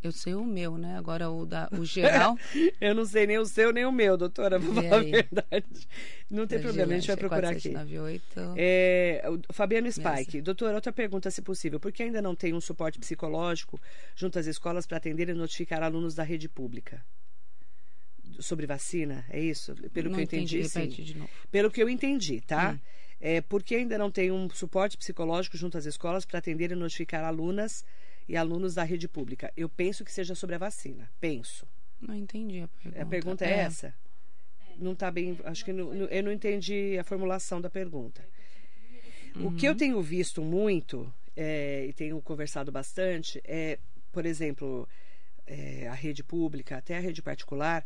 [0.02, 0.96] Eu sei o meu, né?
[0.98, 2.38] Agora o, da, o geral.
[2.80, 5.88] Eu não sei nem o seu nem o meu, doutora, Vê falar a verdade.
[6.30, 7.72] Não tem da problema, a gente vai procurar aqui.
[7.72, 8.56] 4798.
[8.58, 11.80] É, Fabiano Spike, doutora, outra pergunta, se possível.
[11.80, 13.80] Por que ainda não tem um suporte psicológico
[14.16, 17.04] junto às escolas para atender e notificar alunos da rede pública?
[18.40, 19.74] Sobre vacina, é isso?
[19.92, 20.88] Pelo não que eu entendi, sim.
[20.90, 21.30] de novo.
[21.50, 22.74] Pelo que eu entendi, tá?
[22.74, 22.80] Hum.
[23.20, 26.76] É, por que ainda não tem um suporte psicológico junto às escolas para atender e
[26.76, 27.84] notificar alunas
[28.28, 29.52] e alunos da rede pública?
[29.56, 31.10] Eu penso que seja sobre a vacina.
[31.20, 31.68] Penso.
[32.02, 33.02] Não entendi a pergunta.
[33.02, 33.94] A pergunta é, essa?
[34.78, 35.38] Não está bem.
[35.44, 38.24] Acho que não- eu não entendi a formulação da pergunta.
[39.36, 39.78] O que eu Uhum.
[39.78, 43.78] tenho visto muito é, e tenho conversado bastante é,
[44.12, 44.88] por exemplo,
[45.46, 47.86] é, a rede pública, até a rede particular,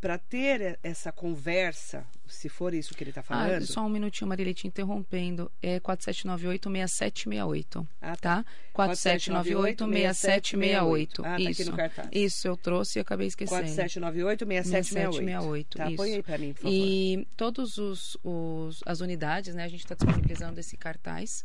[0.00, 3.66] para ter essa conversa, se for isso que ele está Ah, falando.
[3.66, 5.50] só um minutinho, Marília, te interrompendo.
[5.60, 8.44] É 4798-6768, Ah, tá?
[8.74, 11.20] 4798-6768.
[11.20, 11.70] Ah, tá aqui Isso.
[11.70, 12.08] no cartaz.
[12.12, 13.62] Isso, eu trouxe e acabei esquecendo.
[13.62, 15.76] 4798-6768.
[15.76, 15.96] Tá, Isso.
[15.96, 16.74] põe aí para mim, por favor.
[16.76, 19.64] E todos os, os- as unidades, né?
[19.64, 21.44] A gente está disponibilizando esse cartaz.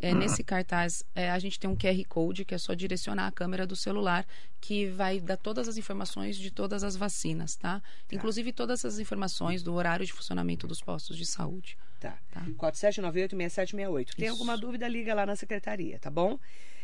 [0.00, 3.32] É, nesse cartaz, é, a gente tem um QR Code que é só direcionar a
[3.32, 4.26] câmera do celular,
[4.60, 7.82] que vai dar todas as informações de todas as vacinas, tá?
[8.10, 11.76] Inclusive todas as informações do horário de funcionamento dos postos de saúde.
[12.00, 12.16] Tá.
[12.32, 12.42] Tá.
[12.56, 14.14] 4798-6768.
[14.14, 16.38] Tem alguma dúvida, liga lá na secretaria, tá bom?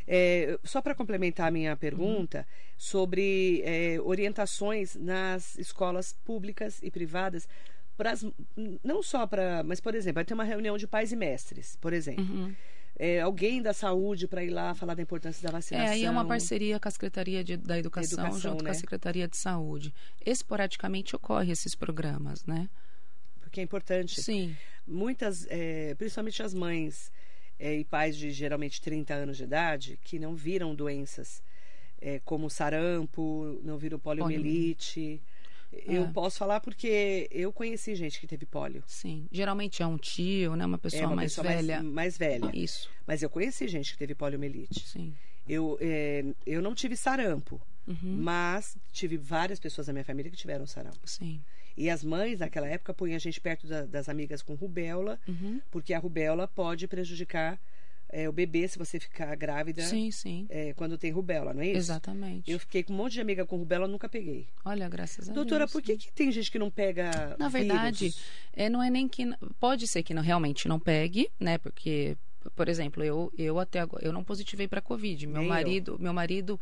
[0.06, 2.46] É, só para complementar a minha pergunta
[2.76, 7.48] sobre é, orientações nas escolas públicas e privadas,
[7.96, 8.24] pras,
[8.82, 9.62] não só para.
[9.62, 12.24] Mas, por exemplo, vai ter uma reunião de pais e mestres, por exemplo.
[12.24, 12.54] Uhum.
[12.97, 15.92] É, alguém da saúde para ir lá falar da importância da É, vacinação.
[15.92, 18.70] aí é uma parceria com a Secretaria de- da Educação, Educação, junto com né?
[18.70, 19.92] a Secretaria de Saúde.
[20.24, 22.68] Esporadicamente ocorre esses programas, né?
[23.40, 24.20] Porque é importante.
[24.22, 24.57] Sim.
[24.86, 27.11] muitas, é, principalmente as mães
[27.59, 31.42] é, e pais de geralmente 30 anos de idade, que não viram doenças
[32.01, 35.22] é, como sarampo, não viram poliomielite.
[35.87, 36.07] Eu É.
[36.12, 38.83] posso falar porque eu conheci gente que teve polio.
[38.87, 39.27] Sim.
[39.33, 40.64] Geralmente é um tio, né?
[40.66, 41.83] Uma pessoa é uma mais pessoa velha.
[41.83, 42.51] Mais, mais velha.
[42.55, 44.81] Isso, Mas eu conheci gente que teve poliomielite.
[44.89, 45.14] sim.
[45.47, 47.97] Eu, é, eu não tive sarampo, Uhum.
[48.03, 50.99] mas tive várias pessoas da minha família que tiveram sarampo.
[51.05, 51.39] Sim.
[51.77, 55.61] E as mães, naquela época, punham a gente perto da- das amigas com rubéola, Uhum.
[55.70, 57.61] porque a rubéola pode prejudicar
[58.09, 60.46] é, o bebê se você ficar grávida Sim, sim.
[60.48, 61.78] é, quando tem rubéola, não é isso?
[61.78, 62.50] Exatamente.
[62.50, 64.46] Eu fiquei com um monte de amiga com rubéola, nunca peguei.
[64.64, 65.72] Olha, graças a Doutora, Deus.
[65.72, 68.20] por que, que tem gente que não pega Na verdade, vírus?
[68.52, 69.24] é, não é nem que.
[69.59, 71.59] Pode ser que não, realmente não pegue, né?
[71.59, 72.16] Porque,
[72.55, 74.05] por exemplo, eu, eu até agora.
[74.05, 75.26] Eu não positivei para Covid.
[75.26, 75.48] Meu Nem eu.
[75.48, 76.61] marido, meu marido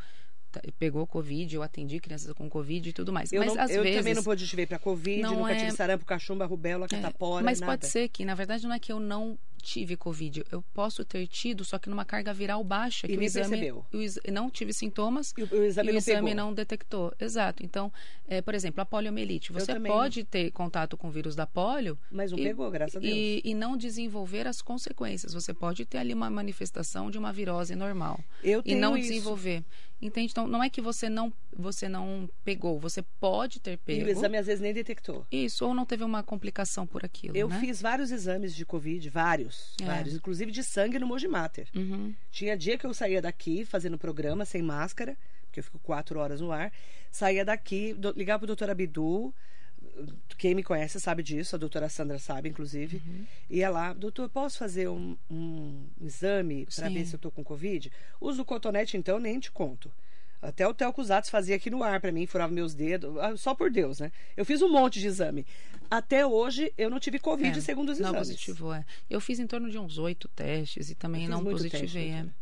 [0.79, 3.33] pegou Covid, eu atendi crianças com Covid e tudo mais.
[3.33, 3.99] Eu, mas não- às eu vezes.
[3.99, 7.59] também não positivei para Covid, não nunca é- tive sarampo, cachumba, rubéola, É, catapora, mas
[7.61, 7.73] nada.
[7.73, 10.45] pode ser que, na verdade, não é que eu não tive Covid.
[10.51, 13.07] Eu posso ter tido, só que numa carga viral baixa.
[13.07, 13.87] E que o nem exame, percebeu.
[13.93, 15.33] o não tive sintomas.
[15.39, 17.15] E o, o exame e o não exame não detectou.
[17.19, 17.65] Exato.
[17.65, 17.91] Então,
[18.29, 19.53] é, por exemplo, a poliomielite.
[19.53, 23.01] Você pode ter contato com o vírus da polio Mas não e- pegou, graças a
[23.01, 23.15] Deus.
[23.15, 25.33] e, e não desenvolver as consequências.
[25.33, 29.09] Você pode ter ali uma manifestação de uma virose normal Eu e não isso.
[29.09, 29.63] desenvolver.
[30.01, 30.33] Entende?
[30.33, 34.07] Então, não é que você não você não pegou, você pode ter E pego.
[34.07, 35.27] o exame às vezes nem detectou.
[35.31, 37.37] Isso, ou não teve uma complicação por aquilo.
[37.37, 37.61] Eu né?
[37.61, 39.85] fiz vários exames de Covid, vários, É.
[39.85, 41.69] vários, inclusive de sangue no Mojimater.
[41.75, 42.15] Uhum.
[42.31, 46.41] Tinha dia que eu saía daqui fazendo programa sem máscara, porque eu fico quatro horas
[46.41, 46.73] no ar.
[47.11, 49.35] Saía daqui, do, ligava pro doutor Abdu.
[50.39, 53.03] Quem me conhece sabe disso, a doutora Sandra sabe, inclusive.
[53.05, 53.27] Uhum.
[53.51, 57.93] Ia lá, doutor, posso fazer um, um exame para ver se eu tô com Covid?
[58.21, 59.93] Uso o cotonete, então, nem te conto.
[60.43, 63.55] Até o Telco Zatos fazia aqui no ar para mim, furava meus dedos, ah, só
[63.55, 64.11] por Deus, né?
[64.37, 65.47] Eu fiz um monte de exame.
[65.89, 68.29] Até hoje, eu não tive Covid, É, segundo os não exames.
[68.29, 68.85] positivou, é.
[69.09, 72.11] Eu fiz em torno de uns oito testes e também não positivei, teste, é.
[72.15, 72.35] doutora.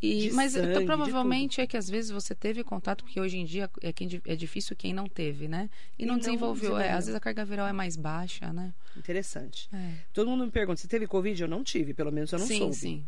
[0.00, 3.44] E, mas sangue, então, provavelmente é que às vezes você teve contato, porque hoje em
[3.44, 5.68] dia é, quem, é difícil quem não teve, né?
[5.98, 6.70] E, E não, não desenvolveu.
[6.70, 6.98] É, desenvolveu.
[6.98, 8.72] às vezes a carga viral é mais baixa, né?
[8.96, 9.68] Interessante.
[9.72, 9.94] É.
[10.12, 11.42] Todo mundo me pergunta, você teve Covid?
[11.42, 12.74] Eu não tive, pelo menos eu não sim, soube.
[12.76, 13.04] sim.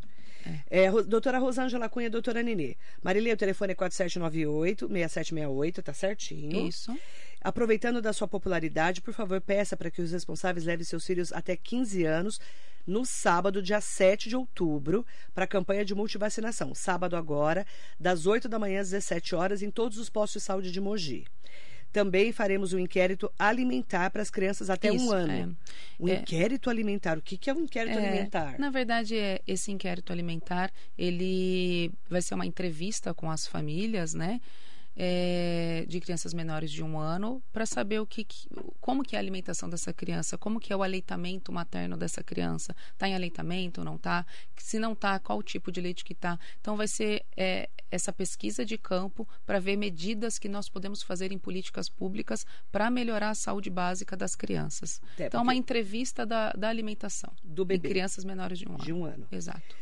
[0.69, 2.77] É, Ro- doutora Rosângela Cunha, doutora Nenê.
[3.03, 6.69] Marilê, o telefone é 4798-6768, tá certinho.
[6.69, 6.97] Isso.
[7.43, 11.57] Aproveitando da sua popularidade, por favor, peça para que os responsáveis levem seus filhos até
[11.57, 12.41] 15 anos
[12.87, 16.75] no sábado, dia 7 de outubro, para a campanha de multivacinação.
[16.75, 17.67] Sábado agora,
[17.99, 21.25] das 8 da manhã às 17 horas, em todos os postos de saúde de Mogi.
[21.93, 25.33] Também faremos um inquérito alimentar para as crianças até um Isso, ano.
[25.33, 25.49] é.
[25.99, 26.15] Um É.
[26.21, 27.19] inquérito alimentar.
[27.19, 28.59] O que, que é um inquérito É, alimentar?
[28.59, 34.41] Na verdade, é, esse inquérito alimentar, ele vai ser uma entrevista com as famílias, né?
[35.03, 38.27] É, de crianças menores de um ano para saber o que,
[38.83, 42.77] como que é a alimentação dessa criança, como que é o aleitamento materno dessa criança,
[42.93, 44.27] está em aleitamento, não está?
[44.59, 46.39] Se não está, qual o tipo de leite que está?
[46.61, 51.33] Então vai ser é, essa pesquisa de campo para ver medidas que nós podemos fazer
[51.33, 55.01] em políticas públicas para melhorar a saúde básica das crianças.
[55.19, 57.89] É, então, uma entrevista da, da alimentação Do em bebê.
[57.89, 58.85] crianças menores de um ano.
[58.85, 59.27] De um ano.
[59.33, 59.75] Exato.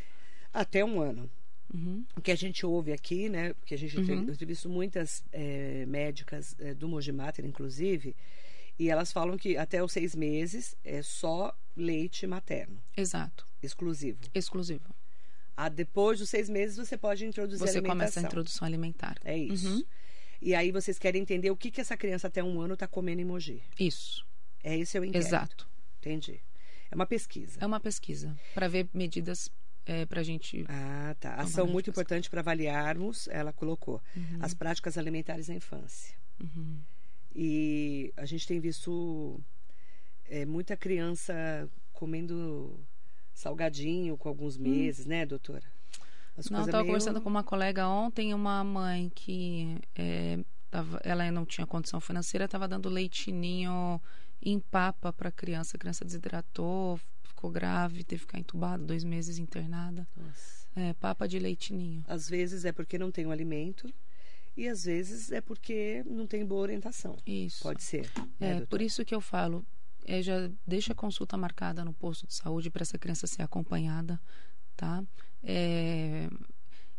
[0.54, 1.28] Até um ano.
[1.72, 2.04] Uhum.
[2.16, 3.52] O que a gente ouve aqui, né?
[3.54, 8.16] Porque a gente tem eu tenho visto muitas eh, médicas eh, do Mogi Mater, inclusive,
[8.78, 13.46] e elas falam que até os seis meses é só leite materno, Exato.
[13.62, 14.20] exclusivo.
[14.34, 14.94] Exclusivo.
[15.56, 17.98] Ah, depois dos seis meses você pode introduzir Você alimentação.
[17.98, 19.16] começa a introdução alimentar.
[19.24, 19.68] É isso.
[19.68, 19.84] Uhum.
[20.40, 23.20] E aí vocês querem entender o que, que essa criança até um ano está comendo
[23.20, 23.60] em Mogi.
[23.78, 24.24] Isso.
[24.62, 25.26] É esse o inquérito.
[25.26, 25.68] Exato.
[25.98, 26.40] Entendi.
[26.90, 27.58] É uma pesquisa.
[27.60, 29.50] É uma pesquisa para ver medidas
[29.88, 30.64] é, para a gente.
[30.68, 31.34] Ah, tá.
[31.36, 34.00] Ação muito importante para avaliarmos, ela colocou,
[34.38, 36.14] as práticas alimentares na infância.
[36.38, 36.78] Uhum.
[37.34, 39.40] E a gente tem visto
[40.26, 41.34] é, muita criança
[41.92, 42.78] comendo
[43.32, 45.64] salgadinho com alguns meses, né, doutora?
[46.36, 46.50] As Hum.
[46.52, 50.38] Não, eu estava meio- conversando com uma colega ontem, uma mãe que é,
[50.70, 54.00] tava, ela não tinha condição financeira, estava dando leitinho
[54.42, 55.76] em papa para a criança.
[55.76, 57.00] A criança desidratou,
[57.38, 60.06] ficou grave, teve que ficar entubada, dois meses internada.
[60.16, 60.66] Nossa.
[60.74, 62.04] É, papa de leitinho.
[62.08, 63.92] Às vezes é porque não tem o alimento
[64.56, 67.16] e às vezes é porque não tem boa orientação.
[67.24, 67.62] Isso.
[67.62, 68.10] Pode ser.
[68.40, 69.64] né, É, por isso que eu falo,
[70.04, 74.20] é, já deixa a consulta marcada no posto de saúde para essa criança ser acompanhada,
[74.76, 75.04] tá?
[75.42, 76.28] É,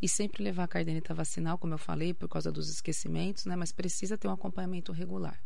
[0.01, 3.57] e sempre levar a caderneta vacinal, como eu falei, por causa dos esquecimentos, né?
[3.57, 5.37] Mas precisa ter um acompanhamento regular.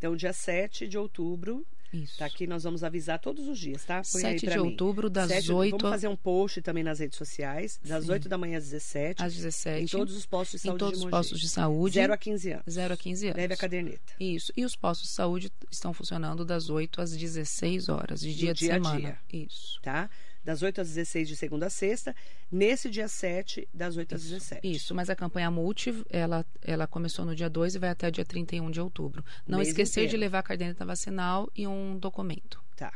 [0.00, 2.18] Então, dia 7 de outubro, Isso.
[2.18, 4.02] tá aqui, nós vamos avisar todos os dias, tá?
[4.12, 4.68] Põe aí 7 pra de mim.
[4.70, 8.12] outubro, das Sete- 8 Vamos fazer um post também nas redes sociais, das Sim.
[8.12, 9.82] 8 da manhã às 17, às 17.
[9.84, 11.94] em todos os postos de em saúde todos de os postos de saúde.
[11.94, 12.64] 0 a 15 anos.
[12.70, 13.36] 0 a 15 anos.
[13.36, 14.12] Leve a caderneta.
[14.20, 14.52] Isso.
[14.56, 18.60] E os postos de saúde estão funcionando das 8 às 16 horas, de dia de
[18.60, 18.98] dia a semana.
[19.00, 19.18] dia.
[19.46, 19.80] Isso.
[19.82, 20.08] tá?
[20.44, 22.14] Das 8 às 16 de segunda a sexta.
[22.50, 24.60] Nesse dia 7, das 8 às 17.
[24.66, 28.24] Isso, mas a campanha Multi, ela, ela começou no dia 2 e vai até dia
[28.24, 29.24] 31 de outubro.
[29.46, 30.10] Não Mês esquecer inteiro.
[30.10, 32.62] de levar a caderneta vacinal e um documento.
[32.76, 32.92] Tá.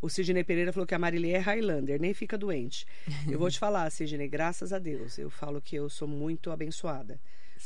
[0.00, 2.86] O Sidney Pereira falou que a Marilê é Highlander, nem fica doente.
[3.28, 5.18] Eu vou te falar, Sidney, graças a Deus.
[5.18, 7.18] Eu falo que eu sou muito abençoada.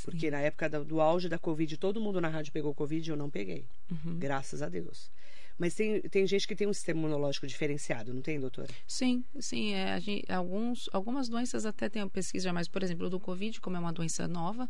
[0.04, 3.12] Porque na época do, do auge da Covid, todo mundo na rádio pegou Covid e
[3.12, 3.66] eu não peguei.
[3.90, 4.18] Uhum.
[4.18, 5.10] Graças a Deus.
[5.62, 8.66] Mas tem, tem gente que tem um sistema imunológico diferenciado, não tem, doutora?
[8.84, 9.74] Sim, sim.
[9.74, 13.76] É, a gen- alguns, algumas doenças até uma pesquisa, mas, por exemplo, do Covid, como
[13.76, 14.68] é uma doença nova,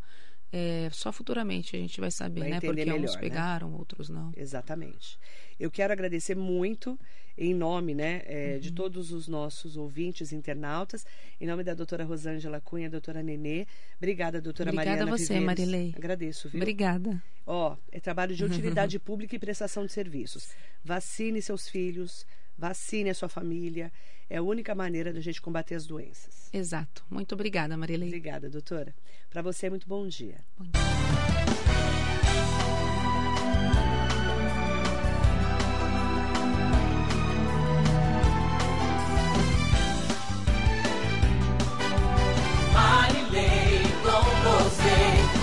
[0.52, 2.60] é, só futuramente a gente vai saber, Vai né?
[2.60, 3.18] Porque uns melhor, né?
[3.20, 4.32] pegaram, outros não.
[4.36, 5.18] Exatamente.
[5.58, 6.98] Eu quero agradecer muito,
[7.38, 8.60] em nome né, é, Uhum.
[8.60, 11.06] de todos os nossos ouvintes internautas,
[11.40, 13.66] em nome da doutora Rosângela Cunha, doutora Nenê.
[13.96, 15.46] Obrigada, doutora Obrigada Mariana a você, Viveiros.
[15.46, 15.94] Marilei.
[15.96, 16.60] Agradeço, viu?
[16.60, 17.22] Obrigada.
[17.46, 20.50] Ó, é trabalho de utilidade pública e prestação de serviços.
[20.84, 22.26] Vacine seus filhos,
[22.62, 23.92] vacine a sua família.
[24.30, 26.48] É a única maneira da gente combater as doenças.
[26.52, 27.04] Exato.
[27.10, 28.08] Muito obrigada, Marilei.
[28.08, 28.94] Obrigada, doutora.
[29.28, 30.38] Para você, muito bom dia.
[30.56, 30.80] Bom dia.
[42.72, 45.42] Marilei com você.